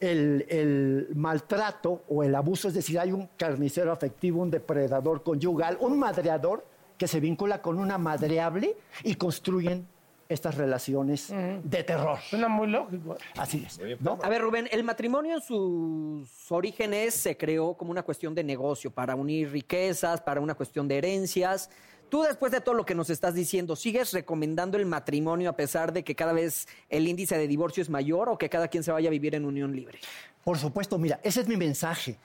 [0.00, 5.76] el, el maltrato o el abuso, es decir, hay un carnicero afectivo, un depredador conyugal,
[5.80, 6.64] un madreador
[6.96, 9.86] que se vincula con una madreable y construyen
[10.30, 12.18] estas relaciones de terror.
[12.20, 13.16] Suena muy lógico.
[13.36, 13.80] Así es.
[14.00, 14.18] ¿no?
[14.22, 18.90] A ver, Rubén, el matrimonio en sus orígenes se creó como una cuestión de negocio,
[18.92, 21.68] para unir riquezas, para una cuestión de herencias.
[22.08, 25.92] Tú, después de todo lo que nos estás diciendo, ¿sigues recomendando el matrimonio a pesar
[25.92, 28.92] de que cada vez el índice de divorcio es mayor o que cada quien se
[28.92, 29.98] vaya a vivir en unión libre?
[30.44, 32.18] Por supuesto, mira, ese es mi mensaje.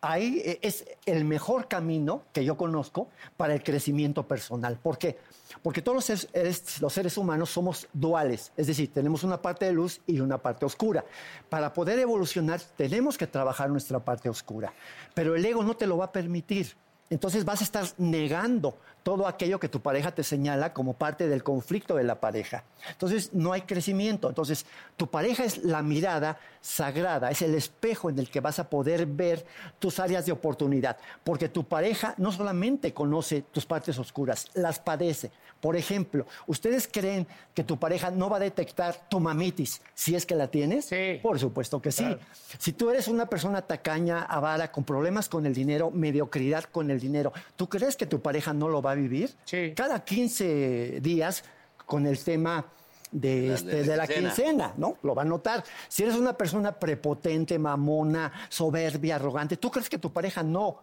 [0.00, 4.78] Ahí eh, es el mejor camino que yo conozco para el crecimiento personal.
[4.82, 5.16] ¿Por qué?
[5.41, 5.41] Porque
[5.82, 10.00] todos los seres, los seres humanos somos duales, es decir, tenemos una parte de luz
[10.06, 11.04] y una parte oscura.
[11.48, 14.72] Para poder evolucionar tenemos que trabajar nuestra parte oscura,
[15.14, 16.74] pero el ego no te lo va a permitir.
[17.12, 21.42] Entonces vas a estar negando todo aquello que tu pareja te señala como parte del
[21.42, 22.64] conflicto de la pareja.
[22.90, 24.30] Entonces no hay crecimiento.
[24.30, 24.64] Entonces
[24.96, 29.04] tu pareja es la mirada sagrada, es el espejo en el que vas a poder
[29.04, 29.44] ver
[29.78, 30.96] tus áreas de oportunidad.
[31.22, 35.30] Porque tu pareja no solamente conoce tus partes oscuras, las padece.
[35.60, 40.24] Por ejemplo, ¿ustedes creen que tu pareja no va a detectar tu mamitis si es
[40.24, 40.86] que la tienes?
[40.86, 41.20] Sí.
[41.22, 42.16] Por supuesto que sí.
[42.58, 46.98] Si tú eres una persona tacaña, avara, con problemas con el dinero, mediocridad con el
[46.98, 49.30] dinero, ¿tú crees que tu pareja no lo va a vivir?
[49.44, 49.72] Sí.
[49.76, 51.44] Cada 15 días
[51.86, 52.64] con el tema
[53.12, 54.28] de, La- este, de de la la quincena.
[54.34, 54.96] quincena, ¿no?
[55.02, 55.62] Lo va a notar.
[55.88, 60.82] Si eres una persona prepotente, mamona, soberbia, arrogante, ¿tú crees que tu pareja no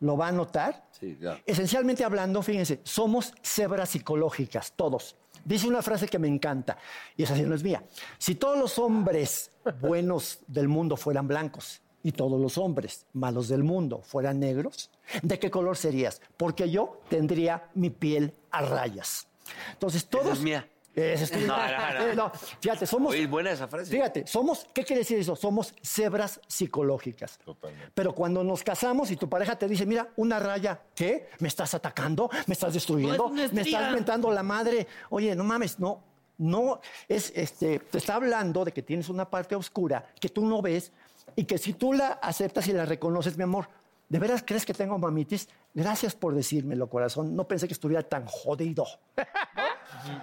[0.00, 0.84] lo va a notar?
[0.92, 1.40] Sí, claro.
[1.44, 5.16] Esencialmente hablando, fíjense, somos cebras psicológicas, todos.
[5.44, 6.76] Dice una frase que me encanta,
[7.16, 7.82] y esa sí no es mía.
[8.18, 13.62] Si todos los hombres buenos del mundo fueran blancos y todos los hombres malos del
[13.64, 14.90] mundo fueran negros,
[15.22, 16.20] ¿de qué color serías?
[16.36, 19.26] Porque yo tendría mi piel a rayas.
[19.72, 20.34] Entonces todos...
[20.38, 20.68] es mía.
[20.94, 21.46] Es tuya.
[21.46, 22.14] No, no, no.
[22.20, 23.12] No, fíjate, somos...
[23.12, 23.90] Oye, buena esa frase.
[23.90, 25.36] Fíjate, somos, ¿qué quiere decir eso?
[25.36, 27.38] Somos cebras psicológicas.
[27.44, 27.92] Totalmente.
[27.94, 31.30] Pero cuando nos casamos y tu pareja te dice, mira, una raya, ¿qué?
[31.38, 32.28] ¿Me estás atacando?
[32.46, 33.30] ¿Me estás destruyendo?
[33.30, 34.86] No, es una ¿Me estás mentando la madre?
[35.10, 36.02] Oye, no mames, no.
[36.38, 40.62] No, es, este, te está hablando de que tienes una parte oscura que tú no
[40.62, 40.90] ves
[41.36, 43.68] y que si tú la aceptas y la reconoces, mi amor,
[44.08, 45.48] ¿de veras crees que tengo mamitis?
[45.74, 47.36] Gracias por decírmelo, corazón.
[47.36, 48.86] No pensé que estuviera tan jodido.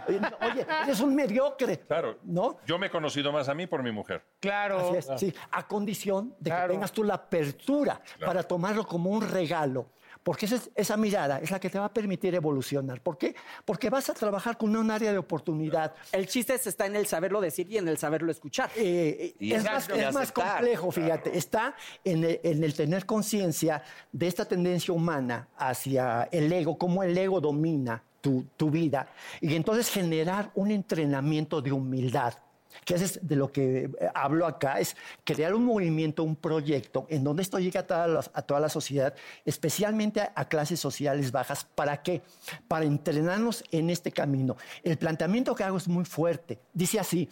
[0.08, 1.80] Oye, eres un mediocre.
[1.80, 2.18] Claro.
[2.24, 2.58] ¿No?
[2.66, 4.24] Yo me he conocido más a mí por mi mujer.
[4.40, 4.90] Claro.
[4.90, 6.68] Así es, sí, a condición de Claro.
[6.68, 9.92] que tengas tú la apertura para tomarlo como un regalo.
[10.24, 13.00] Porque esa, es- esa mirada es la que te va a permitir evolucionar.
[13.02, 13.34] ¿Por qué?
[13.64, 15.94] Porque vas a trabajar con un área de oportunidad.
[16.12, 18.70] El chiste es- está en el saberlo decir y en el saberlo escuchar.
[18.76, 20.52] Eh, Y es exacto, más, y es más aceptar.
[20.58, 21.38] complejo, fíjate.
[21.38, 27.04] Está en el, en el tener conciencia de esta tendencia humana hacia el ego, cómo
[27.04, 28.04] el ego domina
[28.58, 29.08] tu, vida.
[29.42, 32.34] Y entonces generar un entrenamiento de humildad.
[32.86, 37.24] Que es de lo que eh, hablo acá, es crear un movimiento, un proyecto en
[37.24, 41.32] donde esto llegue a toda la, a toda la sociedad, especialmente a, a clases sociales
[41.32, 41.66] bajas.
[41.74, 42.22] ¿Para qué?
[42.68, 44.58] Para entrenarnos en este camino.
[44.84, 46.60] El planteamiento que hago es muy fuerte.
[46.74, 47.28] Dice así,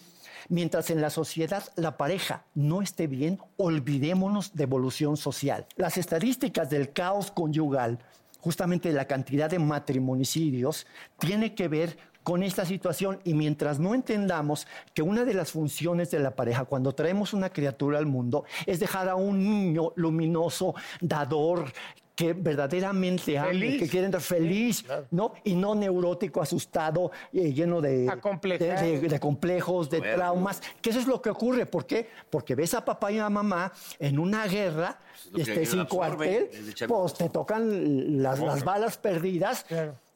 [0.49, 5.65] Mientras en la sociedad la pareja no esté bien, olvidémonos de evolución social.
[5.75, 7.99] Las estadísticas del caos conyugal,
[8.45, 10.85] justamente la cantidad de matrimonicidios,
[11.17, 13.19] tiene que ver con esta situación.
[13.23, 17.49] Y mientras no entendamos que una de las funciones de la pareja cuando traemos una
[17.49, 21.73] criatura al mundo es dejar a un niño luminoso, dador,
[22.15, 23.33] que verdaderamente
[23.79, 25.33] que quiere estar feliz, ¿no?
[25.43, 28.81] Y no neurótico, asustado, eh, lleno de, Acomplejado.
[28.81, 30.15] de- de- de complejos, de Bueno.
[30.15, 31.65] traumas, que eso es lo que ocurre.
[31.65, 32.09] ¿Por qué?
[32.29, 34.97] Porque ves a papá y a mamá en una guerra,
[35.35, 36.49] es este, sin cuartel,
[36.87, 39.65] pues te tocan las, las balas perdidas.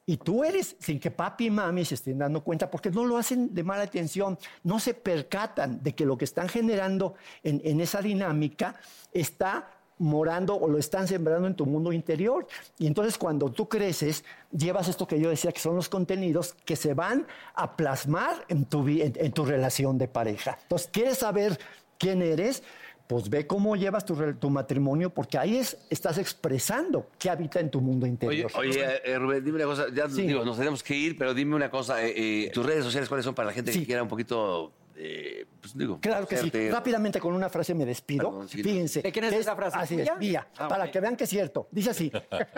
[0.06, 3.18] Y tú eres, sin que papi y mami se estén dando cuenta, porque no lo
[3.18, 7.80] hacen de mala atención, no se percatan de que lo que están generando en, en
[7.80, 8.76] esa dinámica
[9.14, 12.48] está morando o lo están sembrando en tu mundo interior.
[12.80, 16.76] Y entonces cuando tú creces, llevas esto que yo decía, que son los contenidos que
[16.76, 20.58] se van a plasmar en tu, en, en tu relación de pareja.
[20.64, 21.60] Entonces, ¿quieres saber
[21.98, 22.64] quién eres?
[23.08, 27.72] Pues ve cómo llevas tu, tu matrimonio, porque ahí es, estás expresando qué habita en
[27.72, 28.52] tu mundo Oye, interior.
[28.56, 29.88] oye eh, Rubén, dime una cosa.
[29.94, 30.28] Ya Sí.
[30.28, 32.06] digo, nos tenemos que ir, pero dime una cosa.
[32.06, 32.14] eh,
[32.46, 33.80] eh, ¿Tus redes sociales cuáles son para la gente Sí.
[33.80, 36.52] que quiera un poquito, eh, pues digo, Claro que sí.
[36.70, 38.30] Rápidamente con una frase me despido.
[38.30, 38.62] Perdón, sí.
[38.62, 39.02] Fíjense.
[39.02, 39.78] ¿De quién es esa frase?
[39.80, 40.46] Así es, mía.
[40.58, 41.70] Ah, para que vean que es cierto.
[41.72, 42.12] Dice así: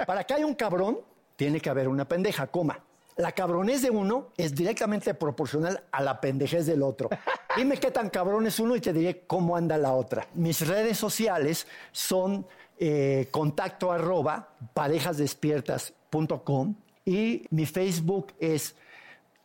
[0.08, 1.02] para que haya un cabrón,
[1.36, 2.84] tiene que haber una pendeja, coma.
[3.18, 7.10] La cabronez de uno es directamente proporcional a la pendejez del otro.
[7.56, 10.26] Dime qué tan cabrón es uno y te diré cómo anda la otra.
[10.34, 12.48] Mis redes sociales son
[12.80, 16.76] eh, contacto arroba parejasdespiertas.com
[17.06, 18.76] y mi Facebook es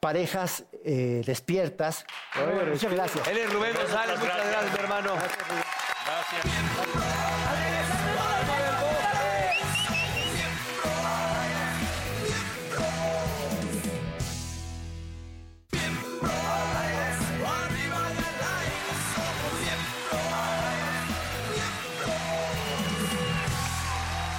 [0.00, 2.04] parejas eh, despiertas.
[2.70, 3.26] Muchas gracias.
[3.28, 5.14] Él es Rubén González, muchas gracias, gracias hermano.
[5.14, 6.46] Gracias.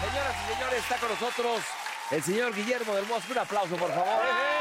[0.02, 1.62] Señoras y señores, está con nosotros
[2.12, 3.32] el señor Guillermo del Bosque.
[3.34, 4.08] Un aplauso, por favor.
[4.08, 4.57] ¡Eh!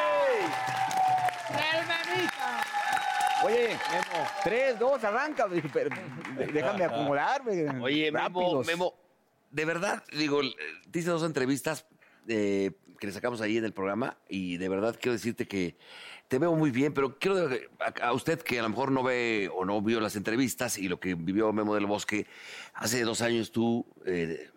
[3.45, 3.77] Oye,
[4.43, 5.47] tres, dos, arranca.
[6.53, 7.81] Déjame acomodarme.
[7.81, 8.67] Oye, Memo, Rápidos.
[8.67, 8.95] Memo,
[9.51, 10.55] de verdad, digo, eh,
[10.91, 11.87] te hice dos entrevistas
[12.29, 15.77] eh, que le sacamos ahí en el programa y de verdad quiero decirte que
[16.29, 19.49] te veo muy bien, pero quiero a, a usted que a lo mejor no ve
[19.55, 22.27] o no vio las entrevistas y lo que vivió Memo del Bosque,
[22.75, 24.51] hace dos años tú eh,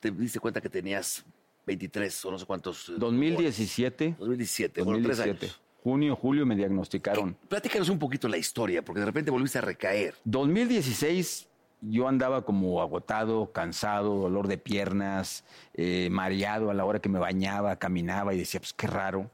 [0.00, 1.24] te diste cuenta que tenías
[1.66, 2.88] 23 o no sé cuántos.
[2.88, 4.16] eh, 2017.
[4.18, 5.46] 2017, fueron tres 2017.
[5.46, 5.61] años.
[5.82, 7.36] Junio, julio me diagnosticaron.
[7.48, 10.14] Platícanos un poquito la historia, porque de repente volviste a recaer.
[10.24, 11.48] 2016
[11.80, 17.18] yo andaba como agotado, cansado, dolor de piernas, eh, mareado a la hora que me
[17.18, 19.30] bañaba, caminaba y decía, pues qué raro.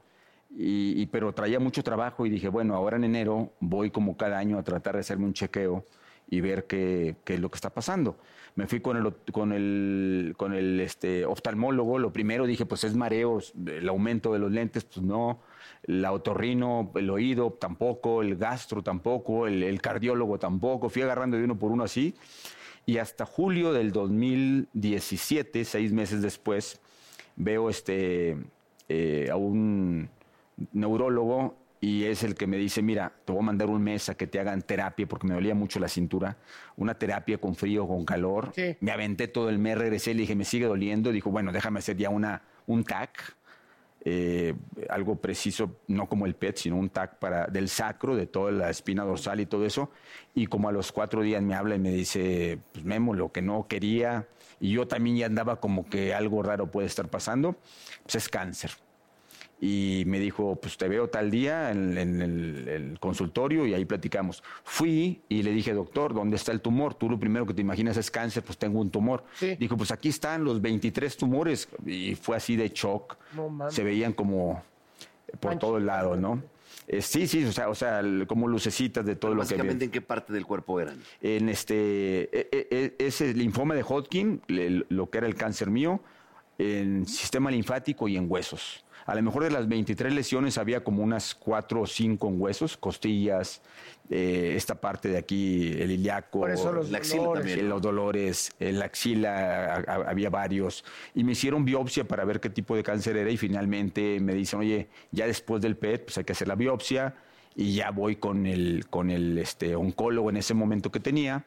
[0.49, 4.39] Y, y- pero traía mucho trabajo y dije, bueno, ahora en enero voy como cada
[4.39, 5.85] año a tratar de hacerme un chequeo
[6.27, 8.17] y ver qué, qué es lo que está pasando.
[8.59, 11.97] Me fui con el, con el, con el este, oftalmólogo.
[11.97, 15.39] Lo primero dije, pues es mareos, el aumento de los lentes, pues no.
[15.85, 20.89] La otorrino, el oído tampoco, el gastro tampoco, el, el cardiólogo tampoco.
[20.89, 22.15] Fui agarrando de uno por uno así.
[22.85, 26.81] Y hasta julio del 2017, seis meses después,
[27.37, 28.35] veo este,
[28.89, 30.09] eh, a un
[30.73, 34.15] neurólogo y es el que me dice, mira, te voy a mandar un mes a
[34.15, 36.37] que te hagan terapia porque me dolía mucho la cintura,
[36.75, 38.51] una terapia con frío, con calor.
[38.81, 41.11] Me aventé todo el mes, regresé, le dije, me sigue doliendo.
[41.11, 43.35] Dijo, bueno, déjame hacer ya una, un TAC,
[44.03, 44.53] eh,
[44.89, 48.69] algo preciso, no como el PET, sino un TAC para, del sacro, de toda la
[48.69, 49.89] espina dorsal y todo eso.
[50.35, 53.41] Y como a los cuatro días me habla y me dice, pues Memo, lo que
[53.41, 54.27] no quería,
[54.59, 57.55] y yo también ya andaba como que algo raro puede estar pasando,
[58.03, 58.71] pues es cáncer.
[59.61, 63.83] Y me dijo, pues te veo tal día en, en el, el consultorio y ahí
[63.83, 64.41] platicamos.
[64.63, 66.93] Fui y le dije, doctor, ¿dónde está el tumor?
[66.93, 69.25] Tú lo primero que te imaginas es cáncer, pues tengo un tumor.
[69.59, 71.67] Dijo, pues aquí están los 23 tumores.
[71.85, 73.17] Y fue así de shock.
[73.35, 73.73] No mames.
[73.73, 74.63] Se veían como
[75.41, 76.41] por todo el lado, ¿no?
[76.87, 79.85] Eh, sí, sí, o sea, o sea, el- como lucecitas de todo lo que Básicamente.
[79.85, 80.99] ¿en qué parte del cuerpo eran?
[81.21, 81.75] En este,
[82.35, 85.99] e- e- e- ese linfoma de Hodgkin, le- lo que era el cáncer mío,
[86.57, 88.83] en sistema linfático y en huesos.
[89.09, 92.77] A lo mejor de las 23 lesiones había como unas 4 o 5 en huesos,
[92.77, 93.61] costillas,
[94.11, 96.45] eh, esta parte de aquí, el ilíaco,
[96.75, 97.63] los la axila dolores.
[97.63, 100.85] los dolores, en la axila a- a- había varios.
[101.15, 104.59] Y me hicieron biopsia para ver qué tipo de cáncer era y finalmente me dicen,
[104.59, 107.15] oye, ya después del PET, pues hay que hacer la biopsia
[107.55, 111.45] y ya voy con el, con el este, oncólogo en ese momento que tenía.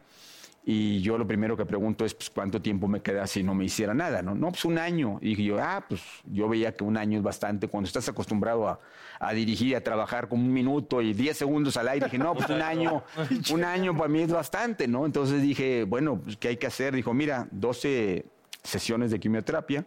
[0.64, 3.64] Y yo lo primero que pregunto es, pues, ¿cuánto tiempo me queda si no me
[3.64, 4.22] hiciera nada?
[4.22, 5.18] No, no pues un año.
[5.20, 7.66] Y dije yo, ah, pues yo veía que un año es bastante.
[7.66, 8.78] Cuando estás acostumbrado a,
[9.18, 12.48] a dirigir a trabajar con un minuto y 10 segundos al aire, dije, no, pues
[12.48, 13.02] un año,
[13.52, 15.04] un año para mí es bastante, ¿no?
[15.04, 16.94] Entonces dije, bueno, pues, ¿qué hay que hacer?
[16.94, 18.24] Dijo, mira, 12
[18.62, 19.84] sesiones de quimioterapia.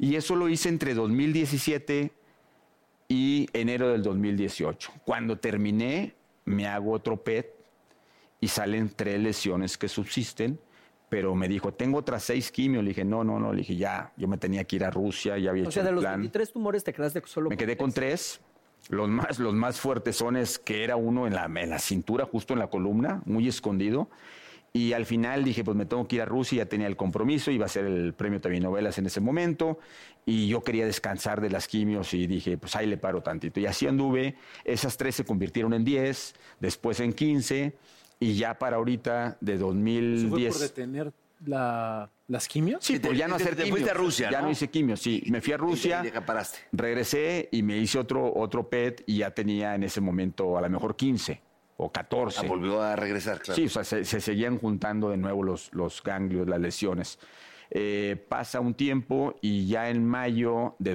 [0.00, 2.10] Y eso lo hice entre 2017
[3.06, 4.90] y enero del 2018.
[5.04, 7.63] Cuando terminé, me hago otro PET
[8.44, 10.60] y salen tres lesiones que subsisten,
[11.08, 12.84] pero me dijo, tengo otras seis quimios.
[12.84, 13.54] Le dije, no, no, no.
[13.54, 15.82] Le dije, ya, yo me tenía que ir a Rusia, ya había O hecho sea,
[15.82, 16.20] de el los plan.
[16.20, 18.42] 23 tumores te quedaste solo Me quedé con tres.
[18.90, 22.26] Los más, los más fuertes son es que era uno en la, en la cintura,
[22.26, 24.10] justo en la columna, muy escondido.
[24.74, 27.50] Y al final dije, pues me tengo que ir a Rusia, ya tenía el compromiso,
[27.50, 29.78] iba a ser el premio también novelas en ese momento.
[30.26, 33.58] Y yo quería descansar de las quimios y dije, pues ahí le paro tantito.
[33.58, 34.34] Y así anduve.
[34.64, 37.72] Esas tres se convirtieron en 10, después en 15.
[38.24, 40.52] Y ya para ahorita, de ¿Se fue 2010.
[40.54, 41.12] por detener
[41.44, 42.82] la- las quimios?
[42.82, 43.70] Sí, por ya no hacer te quimios.
[43.70, 44.46] fuiste a Rusia, Ya ¿no?
[44.46, 45.22] no hice quimios, sí.
[45.30, 46.02] Me fui a Rusia.
[46.06, 46.58] Y te paraste.
[46.72, 50.70] Regresé y me hice otro, otro PET y ya tenía en ese momento a lo
[50.70, 51.42] mejor 15
[51.76, 52.40] o 14.
[52.40, 53.56] Ah, volvió a regresar, claro.
[53.56, 57.18] Sí, o sea, se, se seguían juntando de nuevo los, los ganglios, las lesiones.
[57.70, 60.94] Eh, pasa un tiempo y ya en mayo de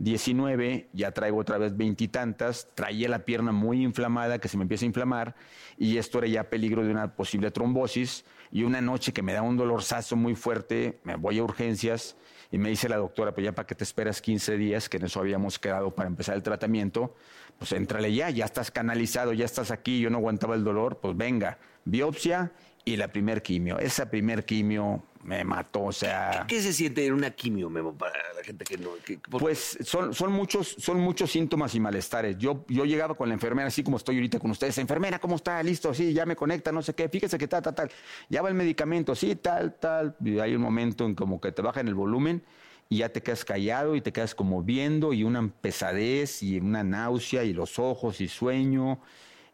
[0.00, 4.86] 2019 ya traigo otra vez veintitantas, traía la pierna muy inflamada que se me empieza
[4.86, 5.34] a inflamar
[5.76, 9.42] y esto era ya peligro de una posible trombosis y una noche que me da
[9.42, 12.16] un dolorzazo muy fuerte, me voy a urgencias
[12.50, 15.04] y me dice la doctora, pues ya para que te esperas 15 días, que en
[15.04, 17.14] eso habíamos quedado para empezar el tratamiento,
[17.58, 21.14] pues entrale ya, ya estás canalizado, ya estás aquí, yo no aguantaba el dolor, pues
[21.14, 22.52] venga, biopsia
[22.84, 23.78] y la primer quimio.
[23.78, 26.46] Esa primer quimio me mató, o sea...
[26.48, 28.90] ¿Qué se siente en una quimio, Memo, para la gente que no...
[29.04, 32.38] que- Pues son, son, muchos, son muchos síntomas y malestares.
[32.38, 34.78] Yo, yo llegaba con la enfermera, así como estoy ahorita con ustedes.
[34.78, 35.62] Enfermera, ¿cómo está?
[35.62, 37.08] Listo, sí, ya me conecta, no sé qué.
[37.10, 37.90] Fíjese que tal, tal, tal.
[38.30, 40.16] Ya va el medicamento, sí, tal, tal.
[40.24, 42.42] Y hay un momento en como que te bajan el volumen
[42.88, 46.82] y ya te quedas callado y te quedas como viendo y una pesadez y una
[46.82, 49.00] náusea y los ojos y sueño.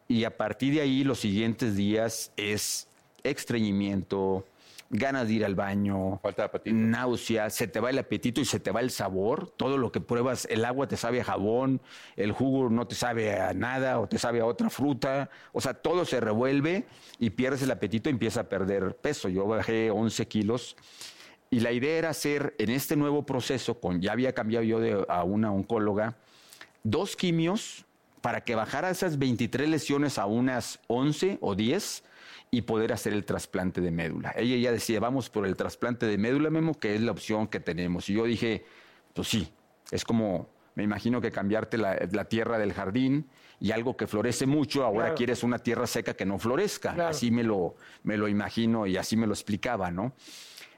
[0.06, 2.86] Y a partir de ahí, los siguientes días es
[3.30, 4.44] estreñimiento,
[4.90, 6.20] ganas de ir al baño,
[6.64, 9.50] náusea, se te va el apetito y se te va el sabor.
[9.56, 11.80] Todo lo que pruebas, el agua te sabe a jabón,
[12.16, 15.30] el jugo no te sabe a nada o te sabe a otra fruta.
[15.52, 16.84] O sea, todo se revuelve
[17.18, 19.28] y pierdes el apetito y empiezas a perder peso.
[19.28, 20.76] Yo bajé 11 kilos.
[21.50, 25.04] Y la idea era hacer en este nuevo proceso, con, ya había cambiado yo de,
[25.08, 26.16] a una oncóloga,
[26.82, 27.84] dos quimios
[28.20, 32.02] para que bajara esas 23 lesiones a unas 11 o 10
[32.50, 34.32] y poder hacer el trasplante de médula.
[34.36, 37.60] Ella ya decía, vamos por el trasplante de médula, Memo, que es la opción que
[37.60, 38.08] tenemos.
[38.08, 38.64] Y yo dije,
[39.12, 39.48] pues sí,
[39.90, 43.26] es como, me imagino que cambiarte la, la tierra del jardín
[43.60, 45.14] y algo que florece mucho, ahora Claro.
[45.16, 46.94] quieres una tierra seca que no florezca.
[46.94, 47.10] Claro.
[47.10, 47.74] Así me lo,
[48.04, 50.12] me lo imagino y así me lo explicaba, ¿no?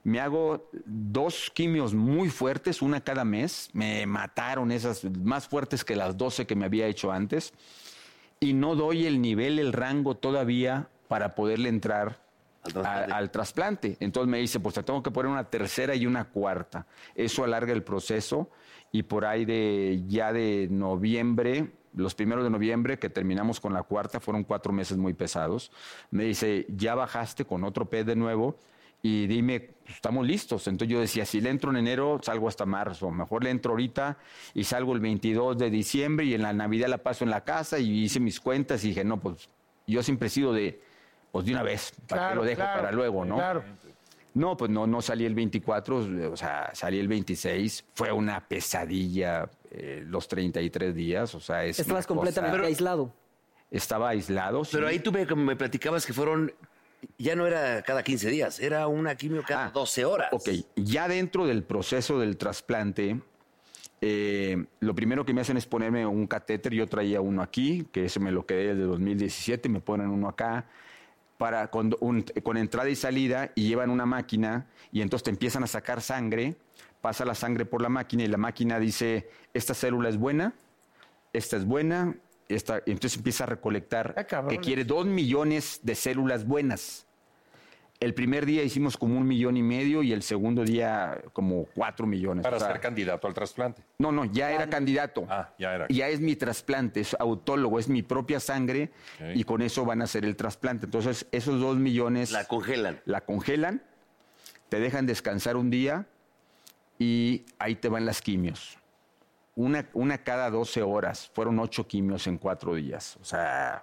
[0.04, 3.68] Me hago dos quimios muy fuertes, una cada mes.
[3.74, 7.52] Me mataron esas más fuertes que las 12 que me había hecho antes.
[8.40, 12.20] Y no doy el nivel, el rango todavía para poderle entrar
[12.84, 13.96] a- al trasplante.
[14.00, 16.86] Entonces me dice, pues te tengo que poner una tercera y una cuarta.
[17.14, 18.50] Eso alarga el proceso
[18.92, 23.82] y por ahí de ya de noviembre, los primeros de noviembre que terminamos con la
[23.82, 25.72] cuarta, fueron cuatro meses muy pesados.
[26.11, 28.56] Me dice, ya bajaste con otro pez de nuevo
[29.00, 30.66] y dime, pues, estamos listos.
[30.66, 33.11] Entonces yo decía, si le entro en enero, salgo hasta marzo.
[33.11, 34.18] Mejor le entro ahorita
[34.54, 37.78] y salgo el 22 de diciembre y en la Navidad la paso en la casa
[37.78, 39.48] y hice mis cuentas y dije, no, pues
[39.86, 40.82] yo siempre he sido de,
[41.39, 43.36] pues de una vez, ¿para qué Claro, lo dejo claro, para luego, no?
[43.36, 43.62] claro.
[44.34, 45.97] No, pues no, no salí el 24,
[46.32, 47.84] o sea, salí el 26.
[47.95, 53.12] Fue una pesadilla eh, los 33 días, o sea, es Estabas una cosa- completamente aislado.
[53.70, 54.70] Estaba aislado, sí.
[54.74, 56.53] Pero ahí tú me, me platicabas que fueron,
[57.18, 60.28] ya no era cada 15 días, era una quimio cada 12 horas.
[60.32, 63.20] Ah, Ok, ya dentro del proceso del trasplante,
[64.01, 66.72] eh, lo primero que me hacen es ponerme un catéter.
[66.72, 70.66] Yo traía uno aquí, que ese me lo quedé desde 2017, me ponen uno acá.
[71.39, 75.62] Para con, un- con entrada y salida y llevan una máquina y entonces te empiezan
[75.64, 76.57] a sacar sangre,
[77.01, 80.53] pasa la sangre por la máquina y la máquina dice, esta célula es buena,
[81.32, 82.14] esta es buena,
[82.49, 84.14] esta, entonces empieza a recolectar
[84.49, 87.07] que quiere dos millones de células buenas.
[88.01, 92.07] El primer día hicimos como un millón y medio y el segundo día como cuatro
[92.07, 92.44] millones.
[92.44, 93.82] Para O sea, ser candidato al trasplante.
[93.99, 95.26] no, no, ya era candidato.
[95.28, 95.86] Ah, ya era.
[95.88, 98.92] Ya es mi trasplante, es autólogo, es mi propia sangre
[99.34, 100.86] y con eso van a hacer el trasplante.
[100.86, 102.30] Entonces, esos dos millones...
[102.30, 103.01] La congelan.
[103.05, 103.82] La congelan,
[104.68, 106.07] te dejan descansar un día
[107.01, 108.78] y ahí te van las quimios.
[109.57, 111.32] Una, una cada 12 horas.
[111.34, 113.16] Fueron ocho quimios en cuatro días.
[113.20, 113.82] O sea,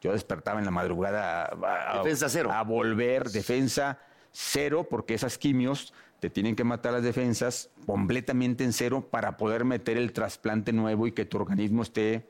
[0.00, 2.50] yo despertaba en la madrugada a, a- Defensa cero.
[2.52, 3.98] a volver, defensa
[4.32, 9.64] cero, porque esas quimios te tienen que matar las defensas completamente en cero para poder
[9.64, 12.28] meter el trasplante nuevo y que tu organismo esté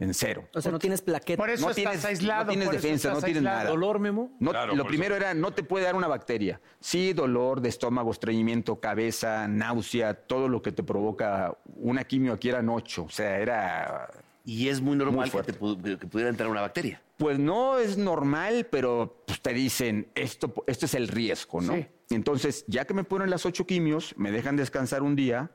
[0.00, 0.48] en cero.
[0.54, 1.36] O sea, no tienes plaqueta.
[1.42, 3.56] Por eso no estás tienes, aislado, No tienes defensa, no tienes aislado.
[3.58, 3.68] nada.
[3.70, 4.30] ¿Dolor, Memo?
[4.38, 6.60] No, Claro, lo primero era, no te puede dar una bacteria.
[6.80, 12.48] Sí, dolor de estómago, estreñimiento, cabeza, náusea, todo lo que te provoca una quimio aquí
[12.48, 13.04] eran ocho.
[13.04, 14.08] O sea, era...
[14.48, 17.02] Y es muy normal que, te que pudiera entrar una bacteria.
[17.18, 21.74] Pues no es normal, pero pues, te dicen, esto, esto es el riesgo, ¿no?
[21.74, 21.86] Sí.
[22.08, 25.50] Entonces, ya que me ponen las ocho quimios, me dejan descansar un día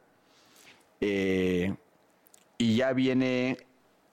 [1.02, 1.74] eh,
[2.60, 3.58] y ya viene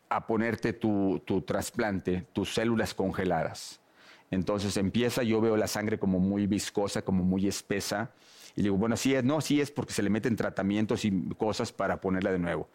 [0.08, 3.82] a ponerte tu, tu trasplante, tus células congeladas.
[4.30, 8.12] Entonces empieza, yo veo la sangre como muy viscosa, como muy espesa.
[8.56, 11.72] Y digo, bueno, sí es, no, sí es porque se le meten tratamientos y cosas
[11.72, 12.68] para ponerla de nuevo.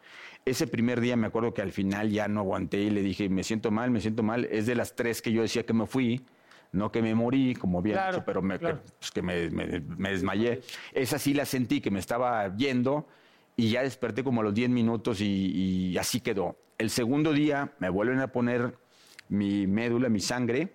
[0.46, 3.44] Ese primer día me acuerdo que al final ya no aguanté y le dije, me
[3.44, 4.46] siento mal, me siento mal.
[4.46, 6.24] Es de las tres que yo decía que me fui,
[6.72, 8.82] no que me morí, como había Claro, pero me, claro.
[8.84, 10.62] que, pues, que me, me- me desmayé.
[10.94, 13.08] Esa sí la sentí, que me estaba yendo
[13.56, 16.58] y ya desperté como a los 10 minutos y, y así quedó.
[16.78, 18.78] El segundo día me vuelven a poner
[19.30, 20.74] mi médula, mi sangre,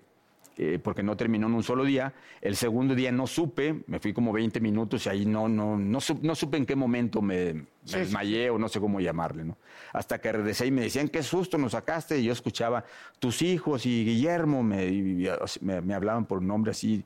[0.62, 2.12] eh, porque no terminó en un solo día.
[2.42, 6.00] El segundo día no supe, me fui como 20 minutos y ahí no, no, no,
[6.02, 9.00] su- no supe en qué momento me, me Sí, sí, desmayé o no sé cómo
[9.00, 9.56] llamarle, ¿no?
[9.94, 12.18] Hasta que regresé y me decían, qué susto nos sacaste.
[12.18, 12.84] Y yo escuchaba,
[13.18, 15.28] tus hijos y Guillermo me, y-
[15.62, 17.04] me, me hablaban por nombre así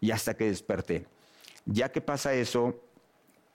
[0.00, 1.04] y hasta que desperté.
[1.66, 2.80] Ya que pasa eso,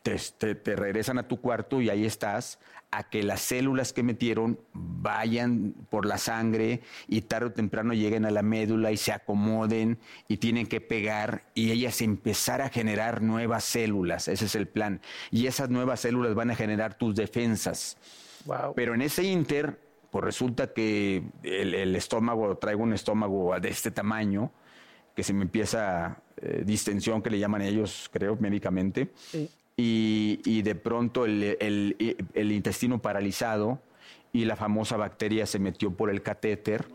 [0.03, 2.59] te, te- te regresan a tu cuarto y ahí estás
[2.93, 8.25] a que las células que metieron vayan por la sangre y tarde o temprano lleguen
[8.25, 9.97] a la médula y se acomoden
[10.27, 14.27] y tienen que pegar y ellas empezar a generar nuevas células.
[14.27, 14.99] Ese es el plan.
[15.31, 17.95] Y esas nuevas células van a generar tus defensas.
[18.75, 19.79] Pero en ese inter,
[20.09, 24.51] pues resulta que el, el estómago, traigo un estómago de este tamaño,
[25.15, 29.11] que se me empieza eh, distensión, que le llaman ellos, creo, médicamente.
[29.83, 33.79] Y, y de pronto el, el- el intestino paralizado
[34.31, 36.85] y la famosa bacteria se metió por el catéter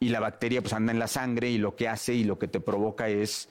[0.00, 2.48] y la bacteria pues anda en la sangre y lo que hace y lo que
[2.48, 3.48] te provoca es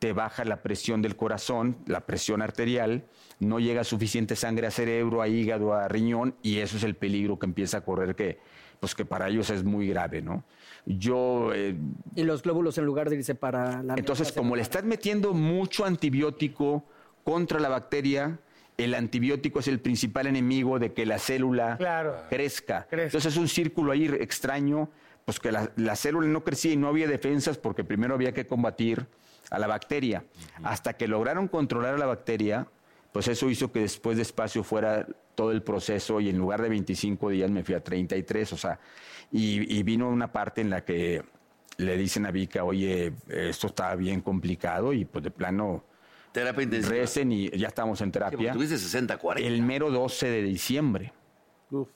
[0.00, 3.04] te baja la presión del corazón, la presión arterial,
[3.38, 7.38] no llega suficiente sangre a cerebro, a hígado, a riñón, y eso es el peligro
[7.38, 8.38] que empieza a correr que,
[8.80, 10.42] pues que para ellos es muy grave, ¿no?
[10.86, 11.76] Yo eh,
[12.16, 13.94] Y los glóbulos en lugar de irse para la...
[13.94, 16.84] entonces, como le estás metiendo mucho antibiótico
[17.24, 18.38] contra la bacteria,
[18.78, 22.16] el antibiótico es el principal enemigo de que la célula Claro.
[22.30, 22.86] crezca.
[22.90, 24.90] Entonces es un círculo ahí extraño,
[25.24, 28.46] pues que la, la célula no crecía y no había defensas porque primero había que
[28.46, 29.06] combatir
[29.50, 30.24] a la bacteria.
[30.64, 32.66] Hasta que lograron controlar a la bacteria,
[33.12, 37.28] pues eso hizo que después despacio fuera todo el proceso y en lugar de 25
[37.30, 38.80] días me fui a 33, o sea,
[39.30, 41.22] y, y vino una parte en la que
[41.76, 45.84] le dicen a Vika, oye, esto está bien complicado y pues de plano...
[46.32, 46.94] Terapia intensiva.
[46.94, 48.52] Recen y ya estamos en terapia.
[48.52, 49.46] tuviste 60, 40.
[49.48, 51.12] El mero 12 de diciembre.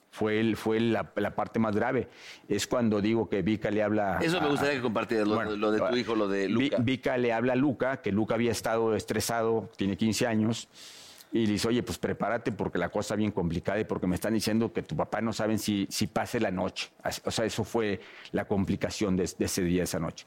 [0.09, 2.07] Fue, el, fue la, la parte más grave.
[2.49, 4.17] Es cuando digo que Vika le habla.
[4.21, 6.77] Eso me a- gustaría que compartieras, lo, lo de tu hijo, lo de Luca.
[6.79, 10.67] Vika le habla a Luca, que Luca había estado estresado, tiene 15 años,
[11.31, 14.15] y le dice, oye, pues prepárate porque la cosa está bien complicada y porque me
[14.15, 16.89] están diciendo que tu papá no saben si, si pase la noche.
[17.25, 17.99] O sea, eso fue
[18.31, 20.25] la complicación de, de ese día, esa noche.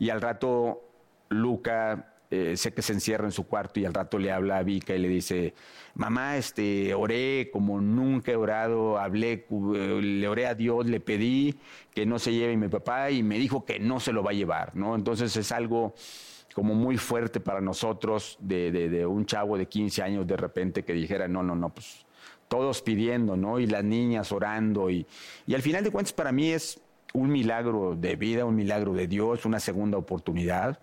[0.00, 0.82] Y al rato,
[1.28, 4.62] Luca, eh, sé que se encierra en su cuarto y al rato le habla a
[4.62, 5.54] Vika y le dice,
[5.94, 11.56] mamá, este, oré como nunca he orado, hablé, eh, le oré a Dios, le pedí
[11.94, 14.34] que no se lleve mi papá y me dijo que no se lo va a
[14.34, 14.94] llevar, ¿no?
[14.94, 15.94] Entonces es algo
[16.54, 20.84] como muy fuerte para nosotros de, de- de un chavo de 15 años de repente
[20.84, 22.06] que dijera, no, no, no, pues
[22.48, 23.60] todos pidiendo, ¿no?
[23.60, 25.06] Y las niñas orando y,
[25.46, 26.80] y al final de cuentas para mí es
[27.12, 30.78] un milagro de vida, un milagro de Dios, una segunda oportunidad.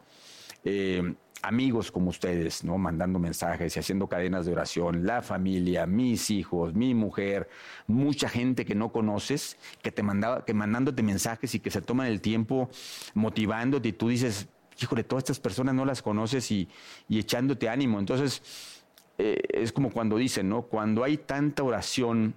[0.70, 2.78] Eh, amigos como ustedes, ¿no?
[2.78, 7.48] Mandando mensajes y haciendo cadenas de oración, la familia, mis hijos, mi mujer,
[7.88, 12.08] mucha gente que no conoces, que te mandaba, que mandándote mensajes y que se toman
[12.08, 12.70] el tiempo
[13.14, 16.68] motivándote y tú dices, híjole, todas estas personas no las conoces y,
[17.08, 17.98] y echándote ánimo.
[17.98, 18.84] Entonces,
[19.18, 20.64] eh, es como cuando dicen, ¿no?
[20.64, 22.34] Cuando hay tanta oración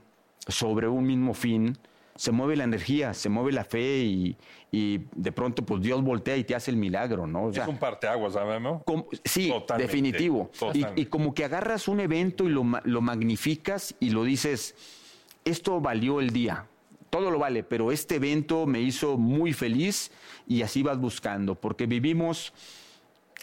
[0.46, 1.76] sobre un mismo fin,
[2.20, 4.36] se mueve la energía, se mueve la fe y,
[4.70, 7.44] y de pronto pues Dios voltea y te hace el milagro, ¿no?
[7.46, 8.60] O sea, es un parteaguas, ¿sabes?
[8.84, 10.50] como- sí, Totalmente, definitivo.
[10.52, 11.00] Y, totalmente.
[11.00, 14.74] y como que agarras un evento y lo, lo magnificas y lo dices,
[15.46, 16.66] esto valió el día.
[17.08, 20.10] Todo lo vale, pero este evento me hizo muy feliz
[20.46, 22.52] y así vas buscando, porque vivimos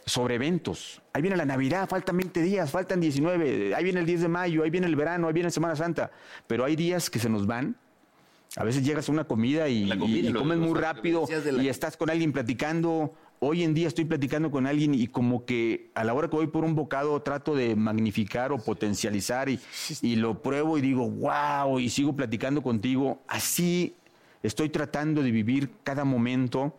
[0.05, 1.01] sobre eventos.
[1.13, 4.61] Ahí viene la Navidad, faltan 20 días, faltan 19, ahí viene el 10 de mayo,
[4.63, 6.11] ahí viene el verano, ahí viene Semana Santa,
[6.45, 7.75] pero hay días que se nos van.
[8.55, 11.25] A veces llegas a una comida y, La comida, y- y lo- comes muy rápido
[11.51, 13.13] la- y estás con alguien platicando.
[13.39, 16.47] Hoy en día estoy platicando con alguien y como que a la hora que voy
[16.47, 19.59] por un bocado trato de magnificar o potencializar y,
[20.01, 23.19] y lo pruebo y digo, wow, y sigo platicando contigo.
[23.27, 23.93] Así
[24.41, 26.73] estoy tratando de vivir cada momento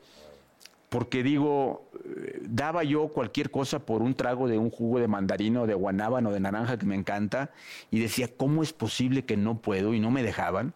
[0.89, 5.67] porque digo, eh, daba yo cualquier cosa por un trago de un jugo de mandarino,
[5.67, 7.51] de guanábano, de naranja que me encanta,
[7.91, 9.93] y decía, ¿cómo es posible que no puedo?
[9.95, 10.73] Y no me dejaban.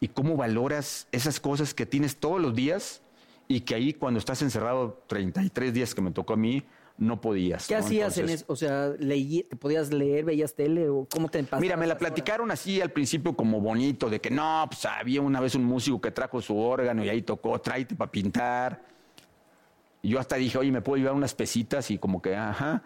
[0.00, 3.00] ¿Y cómo valoras esas cosas que tienes todos los días
[3.48, 6.62] y que ahí cuando estás encerrado 33 días que me tocó a mí,
[6.98, 7.66] no podías?
[7.66, 7.80] ¿Qué ¿no?
[7.80, 8.44] hacías en eso?
[8.48, 11.94] O sea, leí, ¿te podías leer, veías tele o cómo te pasabas Mira, me la
[11.94, 12.00] horas?
[12.00, 16.00] platicaron así al principio como bonito, de que no, pues había una vez un músico
[16.00, 18.82] que trajo su órgano y ahí tocó, tráete para pintar.
[20.02, 21.90] Y yo hasta dije, oye, ¿me puedo llevar unas pesitas?
[21.90, 22.82] Y como que, ajá.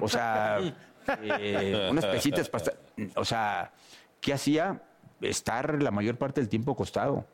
[0.00, 0.58] O sea,
[1.22, 2.78] eh, unas pesitas para estar-
[3.16, 3.72] O sea,
[4.20, 4.80] ¿qué hacía?
[5.20, 7.26] Estar la mayor parte del tiempo acostado.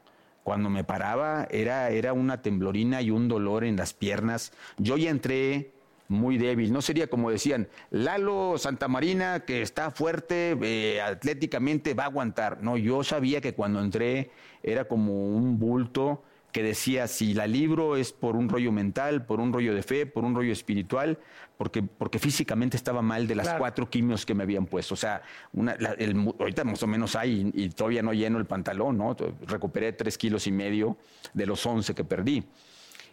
[0.43, 4.53] Cuando me paraba era, era una temblorina y un dolor en las piernas.
[4.79, 5.73] Yo ya entré
[6.09, 6.73] muy débil.
[6.73, 12.63] No sería como decían, Lalo Santamarina, que está fuerte, eh, atléticamente va a aguantar.
[12.63, 14.31] No, yo sabía que cuando entré
[14.63, 16.23] era como un bulto
[16.57, 20.07] que decía, si la libro es por un rollo mental, por un rollo de fe,
[20.07, 21.19] por un rollo espiritual,
[21.59, 23.59] porque, porque físicamente estaba mal de las Claro.
[23.59, 24.95] cuatro quimios que me habían puesto.
[24.95, 25.21] O sea,
[25.53, 28.97] una, la- el ahorita más o menos hay y, y todavía no lleno el pantalón,
[28.97, 29.15] ¿no?
[29.47, 30.97] Recuperé tres kilos y medio
[31.35, 32.43] de los once que perdí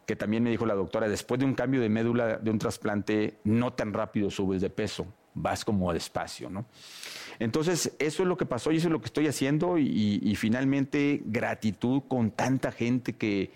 [0.06, 3.40] que también me dijo la doctora, después de un cambio de médula, de un trasplante,
[3.46, 6.66] no tan rápido subes de peso, vas como despacio, ¿no?
[7.40, 10.36] Entonces, eso es lo que pasó y eso es lo que estoy haciendo y, y
[10.36, 13.52] finalmente gratitud con tanta gente que,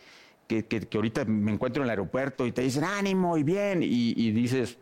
[0.48, 3.84] que, que- que ahorita me encuentro en el aeropuerto y te dicen ánimo y bien
[3.84, 4.78] y, y dices,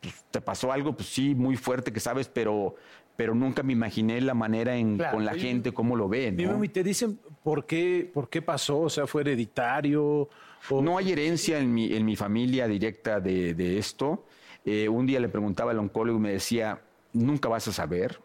[0.00, 2.74] pues, te pasó algo, pues sí, muy fuerte que sabes, pero,
[3.16, 5.16] pero nunca me imaginé la manera en, Claro.
[5.16, 6.36] con la Oye, gente, cómo lo ven.
[6.36, 6.62] ¿no?
[6.64, 10.28] y te dicen por qué, por qué pasó, o sea, fue hereditario.
[10.70, 14.24] No hay herencia en mi, en mi familia directa de, de esto.
[14.64, 16.80] Eh, un día le preguntaba al oncólogo y me decía,
[17.12, 18.20] nunca vas a saber,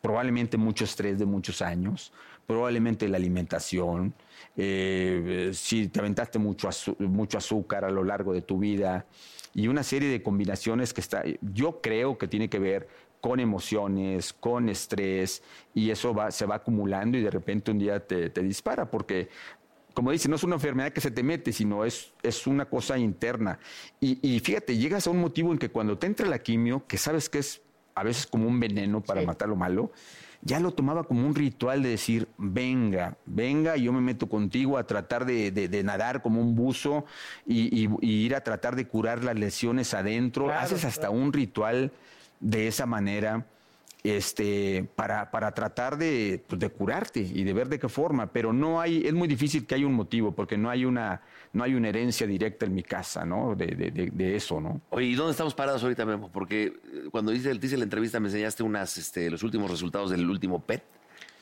[0.00, 2.12] probablemente mucho estrés de muchos años,
[2.46, 4.14] probablemente la alimentación,
[4.56, 6.68] eh, si te aventaste mucho,
[6.98, 9.06] mucho azúcar a lo largo de tu vida,
[9.54, 12.88] y una serie de combinaciones que está, yo creo que tiene que ver
[13.20, 18.06] con emociones, con estrés, y eso va, se va acumulando y de repente un día
[18.06, 19.30] te, te dispara, porque
[19.94, 22.98] como dice, no es una enfermedad que se te mete, sino es, es una cosa
[22.98, 23.60] interna.
[24.00, 26.98] Y, y fíjate, llegas a un motivo en que cuando te entra la quimio, que
[26.98, 27.62] sabes que es
[27.94, 29.92] a veces como un veneno para matar lo malo,
[30.42, 34.86] ya lo tomaba como un ritual de decir, venga, venga, yo me meto contigo a
[34.86, 37.06] tratar de, de- de nadar como un buzo
[37.46, 40.46] y, y- y ir a tratar de curar las lesiones adentro.
[40.46, 41.92] Claro, Haces hasta un ritual
[42.40, 43.46] de esa manera
[44.04, 48.52] este, para, para tratar de, pues, de curarte y de ver de qué forma, pero
[48.52, 51.22] no hay, es muy difícil que haya un motivo, porque no hay una,
[51.54, 53.54] no hay una herencia directa en mi casa, ¿no?
[53.56, 54.82] De, de- de- de eso, ¿no?
[54.90, 56.30] Oye, ¿y dónde estamos parados ahorita, Memo?
[56.30, 56.72] Porque eh,
[57.10, 60.82] cuando hice, hice la entrevista me enseñaste unas, este, los últimos resultados del último PET,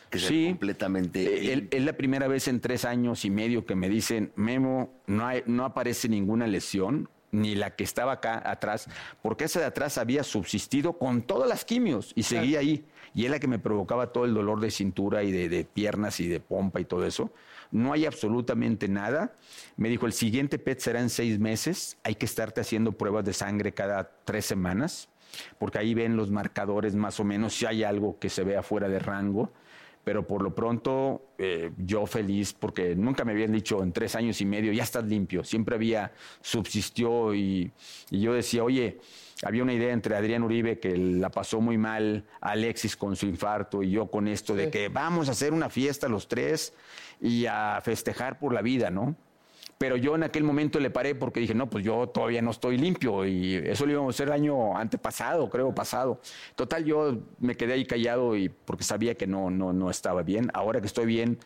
[0.09, 0.47] que Sí.
[0.51, 1.53] completamente...
[1.55, 5.27] Eh, es la primera vez en tres años y medio que me dicen, Memo, no,
[5.27, 8.89] hay- no aparece ninguna lesión, ni la que estaba acá atrás,
[9.23, 12.85] porque esa de atrás había subsistido con todas las quimios y seguía ahí.
[13.15, 16.21] Y es la que me provocaba todo el dolor de cintura y de, de piernas
[16.21, 17.33] y de pompa y todo eso.
[17.71, 19.33] No hay absolutamente nada.
[19.77, 21.97] Me dijo, el siguiente PET será en seis meses.
[22.05, 25.09] Hay que estarte haciendo pruebas de sangre cada tres semanas,
[25.59, 28.89] porque ahí ven los marcadores más o menos si hay algo que se vea fuera
[28.89, 29.51] de rango
[30.05, 34.41] pero por lo pronto eh, yo feliz porque nunca me habían dicho en tres años
[34.41, 37.71] y medio ya estás limpio, siempre había subsistió y,
[38.11, 38.99] y yo decía, oye,
[39.45, 43.83] había una idea entre Adrián Uribe que la pasó muy mal, Alexis con su infarto
[43.83, 46.75] y yo con esto de que vamos a hacer una fiesta los tres
[47.21, 49.17] y a festejar por la vida, ¿no?
[49.83, 52.79] Pero yo en aquel momento le paré porque dije, no, pues yo todavía no estoy
[52.79, 56.21] limpio y eso lo íbamos a hacer el año antepasado, creo, pasado.
[56.55, 60.53] Total, yo me quedé ahí callado y porque sabía que no, no, no estaba bien.
[60.55, 61.41] Ahora que estoy bien,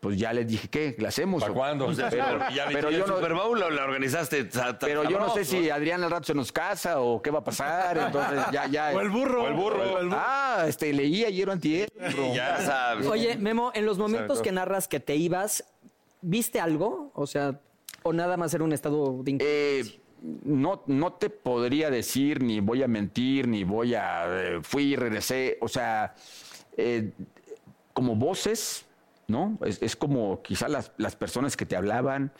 [0.00, 0.96] pues ya les dije, ¿qué?
[1.00, 1.42] ¿La hacemos?
[1.42, 1.86] ¿Para cuándo?
[1.94, 4.48] Pero, ya pero el yo no, Super Bowl la organizaste.
[4.80, 7.44] pero yo no sé si Adrián al rato se nos casa o qué va a
[7.44, 8.92] pasar, entonces ya, ya.
[8.94, 9.42] O el burro.
[9.42, 9.82] O el burro.
[9.82, 10.18] O el burro.
[10.18, 11.92] Ah, este, leí ayer o antier.
[12.32, 13.06] Ya sabes.
[13.06, 15.64] Oye, Memo, en los momentos que narras que te ibas,
[16.22, 17.10] ¿viste algo?
[17.12, 17.60] O sea,
[18.02, 20.00] o nada más era un estado de Eh,
[20.44, 24.24] no, no te podría decir, ni voy a mentir, ni voy a.
[24.28, 25.58] eh, fui regresé.
[25.60, 26.14] O sea,
[26.76, 27.12] eh,
[27.92, 28.86] como voces,
[29.28, 29.58] ¿no?
[29.64, 32.32] Es, es como quizás las, las personas que te hablaban,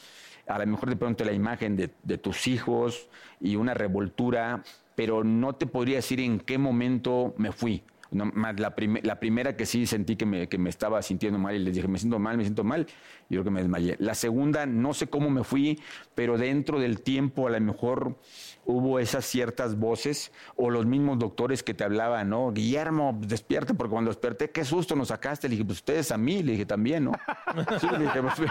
[0.47, 3.09] a lo mejor de pronto la imagen de, de tus hijos
[3.41, 4.63] y una revoltura,
[4.95, 7.83] pero no te podría decir en qué momento me fui.
[8.13, 11.55] No, más la, la primera que sí sentí que me, que me estaba sintiendo mal
[11.55, 12.87] y les dije, me siento mal, me siento mal,
[13.29, 13.97] y creo que me desmayé.
[13.99, 15.81] La segunda, no sé cómo me fui,
[16.15, 18.19] pero dentro del tiempo a lo mejor
[18.65, 22.53] hubo esas ciertas voces o los mismos doctores que te hablaban, ¿no?
[22.53, 25.49] Guillermo, despierta, porque cuando desperté, qué susto nos sacaste.
[25.49, 27.13] Le dije, pues ustedes a mí, le dije también, ¿no?
[27.81, 28.51] Sí, le dije, pues,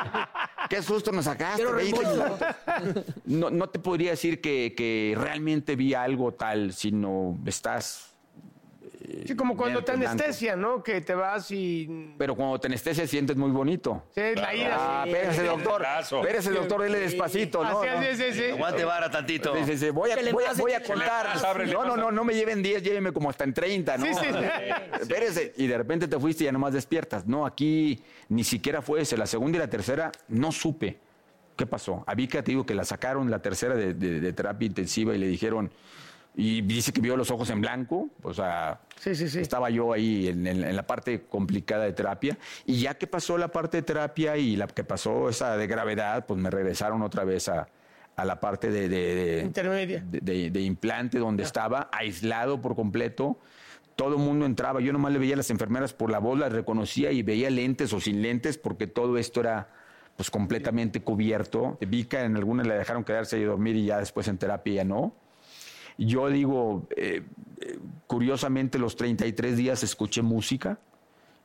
[0.70, 1.62] qué susto nos sacaste.
[1.62, 2.46] Quiero 20 reembolso.
[2.84, 3.16] minutos.
[3.26, 8.11] No, no te podría decir que, que realmente vi algo tal, sino estás
[9.26, 10.12] Sí, como cuando te Bien, blanco.
[10.24, 10.84] anestesia, ¿no?
[10.84, 12.14] Que te vas y...
[12.18, 14.04] Pero cuando te anestesia sientes muy bonito.
[14.16, 14.76] Sí, la ira.
[14.80, 15.86] Ah, espérese, doctor.
[16.00, 17.82] Espérese, doctor, dele despacito, ¿no?
[17.82, 18.44] Sí, sí, sí.
[18.52, 19.56] Aguante vara tantito.
[19.56, 19.90] Sí, sí, sí.
[19.90, 21.68] Voy a, voy a- a contar.
[21.72, 24.06] No, no, no, no me lleven 10, llévenme como hasta en 30, ¿no?
[24.06, 24.72] Sí, sí, sí.
[25.02, 25.54] Espérese.
[25.58, 27.26] Y de repente te fuiste y ya nomás despiertas.
[27.28, 29.18] No, aquí ni siquiera fue ese.
[29.18, 30.98] La segunda y la tercera no supe.
[31.56, 32.04] ¿Qué pasó?
[32.08, 35.18] A Vika te digo que la sacaron la tercera de, de- de terapia intensiva y
[35.20, 35.70] le dijeron,
[36.36, 39.40] y dice que vio los ojos en blanco, o sea, Sí, sí, sí.
[39.40, 42.38] estaba yo ahí en, en- en la parte complicada de terapia.
[42.66, 46.26] Y ya que pasó la parte de terapia y la que pasó esa de gravedad,
[46.26, 47.68] pues me regresaron otra vez a,
[48.16, 50.04] a la parte de, de- de- Intermedia.
[50.10, 53.38] de, de- implante donde estaba, aislado por completo.
[53.98, 56.52] Todo el mundo entraba, yo nomás le veía a las enfermeras por la voz, las
[56.54, 59.70] reconocía y veía lentes o sin lentes porque todo esto era
[60.16, 61.78] pues completamente cubierto.
[61.82, 65.14] Vika en algunas le dejaron quedarse y dormir y ya después en terapia ya no.
[65.98, 67.24] Yo digo, eh,
[67.62, 70.80] eh, curiosamente los 33 días escuché música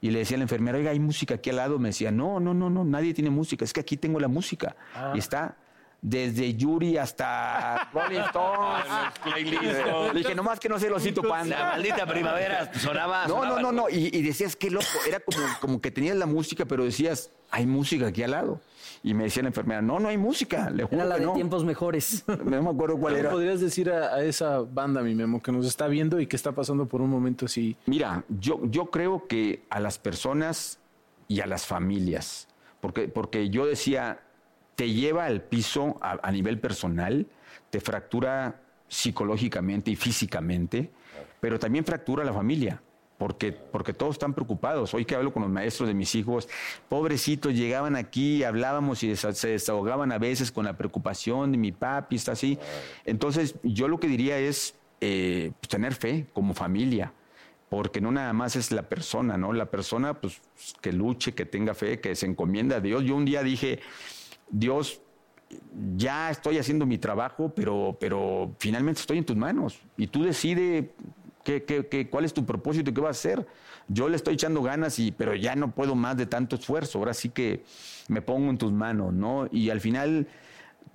[0.01, 1.79] y le decía a la enfermera, oiga, hay música aquí al lado.
[1.79, 4.77] Me decía, no, no, no, no, nadie tiene música, es que aquí tengo la música.
[5.15, 5.57] Y está
[6.03, 8.85] desde Yuri hasta Rolling Stones.
[9.25, 10.13] Playlist.
[10.13, 11.71] Le dije, nomás que no sé el osito La panda.
[11.73, 13.27] maldita primavera sonaba.
[13.27, 13.89] No, no, no, no.
[13.89, 14.87] Y, y decías, qué loco.
[15.09, 18.61] Era como, como que tenías la música, pero decías, hay música aquí al lado.
[19.07, 20.69] Y me decía la enfermera, no, no hay música.
[20.69, 21.33] Le juro Era la que de no.
[21.35, 22.25] tiempos mejores.
[22.45, 23.31] No me acuerdo cuál ¿Qué le era.
[23.31, 26.51] podrías decir a, a esa banda, mi Memo, que nos está viendo y que está
[26.51, 27.77] pasando por un momento así?
[27.87, 30.81] Mira, yo, yo creo que a las personas
[31.29, 32.49] y a las familias,
[32.81, 34.23] porque, porque yo decía,
[34.75, 37.27] te lleva al piso a, a nivel personal,
[37.71, 40.91] te fractura psicológicamente y físicamente,
[41.41, 42.83] pero también fractura a la familia.
[43.19, 44.93] Porque, porque todos están preocupados.
[44.95, 46.49] Hoy que hablo con los maestros de mis hijos,
[46.89, 52.17] pobrecitos, llegaban aquí, hablábamos y se desahogaban a veces con la preocupación de mi papi,
[52.17, 52.59] está así.
[53.05, 57.13] Entonces, yo lo que diría es eh, pues, tener fe como familia,
[57.69, 59.53] porque no nada más es la persona, ¿no?
[59.53, 60.41] La persona, pues,
[60.81, 63.05] que luche, que tenga fe, que se encomienda a Dios.
[63.05, 63.81] Yo un día dije,
[64.51, 65.01] Dios,
[65.97, 70.87] ya estoy haciendo mi trabajo, pero, pero finalmente estoy en tus manos y tú decides
[71.47, 73.47] qué, qué- qué- cuál es tu propósito y qué vas a hacer.
[73.89, 76.99] Yo le estoy echando ganas, y, pero ya no puedo más de tanto esfuerzo.
[76.99, 77.63] Ahora sí que
[78.09, 79.47] me pongo en tus manos, ¿no?
[79.53, 80.27] Y al final,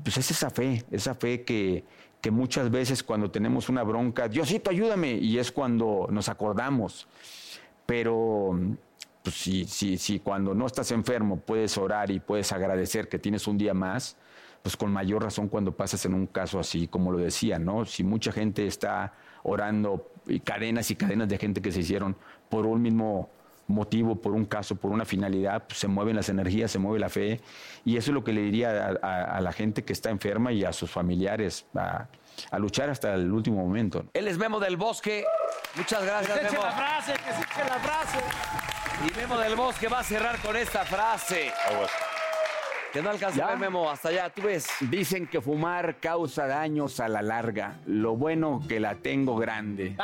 [0.03, 1.85] pues es esa fe, esa fe que,
[2.19, 7.07] que muchas veces cuando tenemos una bronca, Diosito, ayúdame, y es cuando nos acordamos.
[7.85, 8.59] Pero
[9.23, 13.47] pues si, si, si cuando no estás enfermo puedes orar y puedes agradecer que tienes
[13.47, 14.17] un día más,
[14.63, 17.85] pues con mayor razón cuando pasas en un caso así, como lo decía, ¿no?
[17.85, 20.10] Si mucha gente está orando
[20.43, 22.15] cadenas y cadenas de gente que se hicieron
[22.49, 23.29] por un mismo
[23.67, 27.07] motivo, por un caso, por una finalidad, pues se mueven las energías, se mueve la
[27.09, 27.39] fe.
[27.85, 30.51] Y eso es lo que le diría a, a- a la gente que está enferma
[30.51, 32.07] y a sus familiares, a,
[32.51, 34.03] a luchar hasta el último momento.
[34.13, 35.23] Él es Memo del Bosque.
[35.75, 36.65] Muchas gracias, Que se eche Memo.
[36.65, 38.17] la frase, que se eche la frase.
[39.07, 41.51] Y Memo del Bosque va a cerrar con esta frase.
[42.91, 44.67] Que no alcanza a ver, Memo, hasta allá, tú ves.
[44.81, 47.79] Dicen que fumar causa daños a la larga.
[47.85, 49.95] Lo bueno que la tengo grande.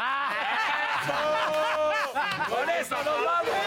[2.49, 3.66] Con eso nos vamos.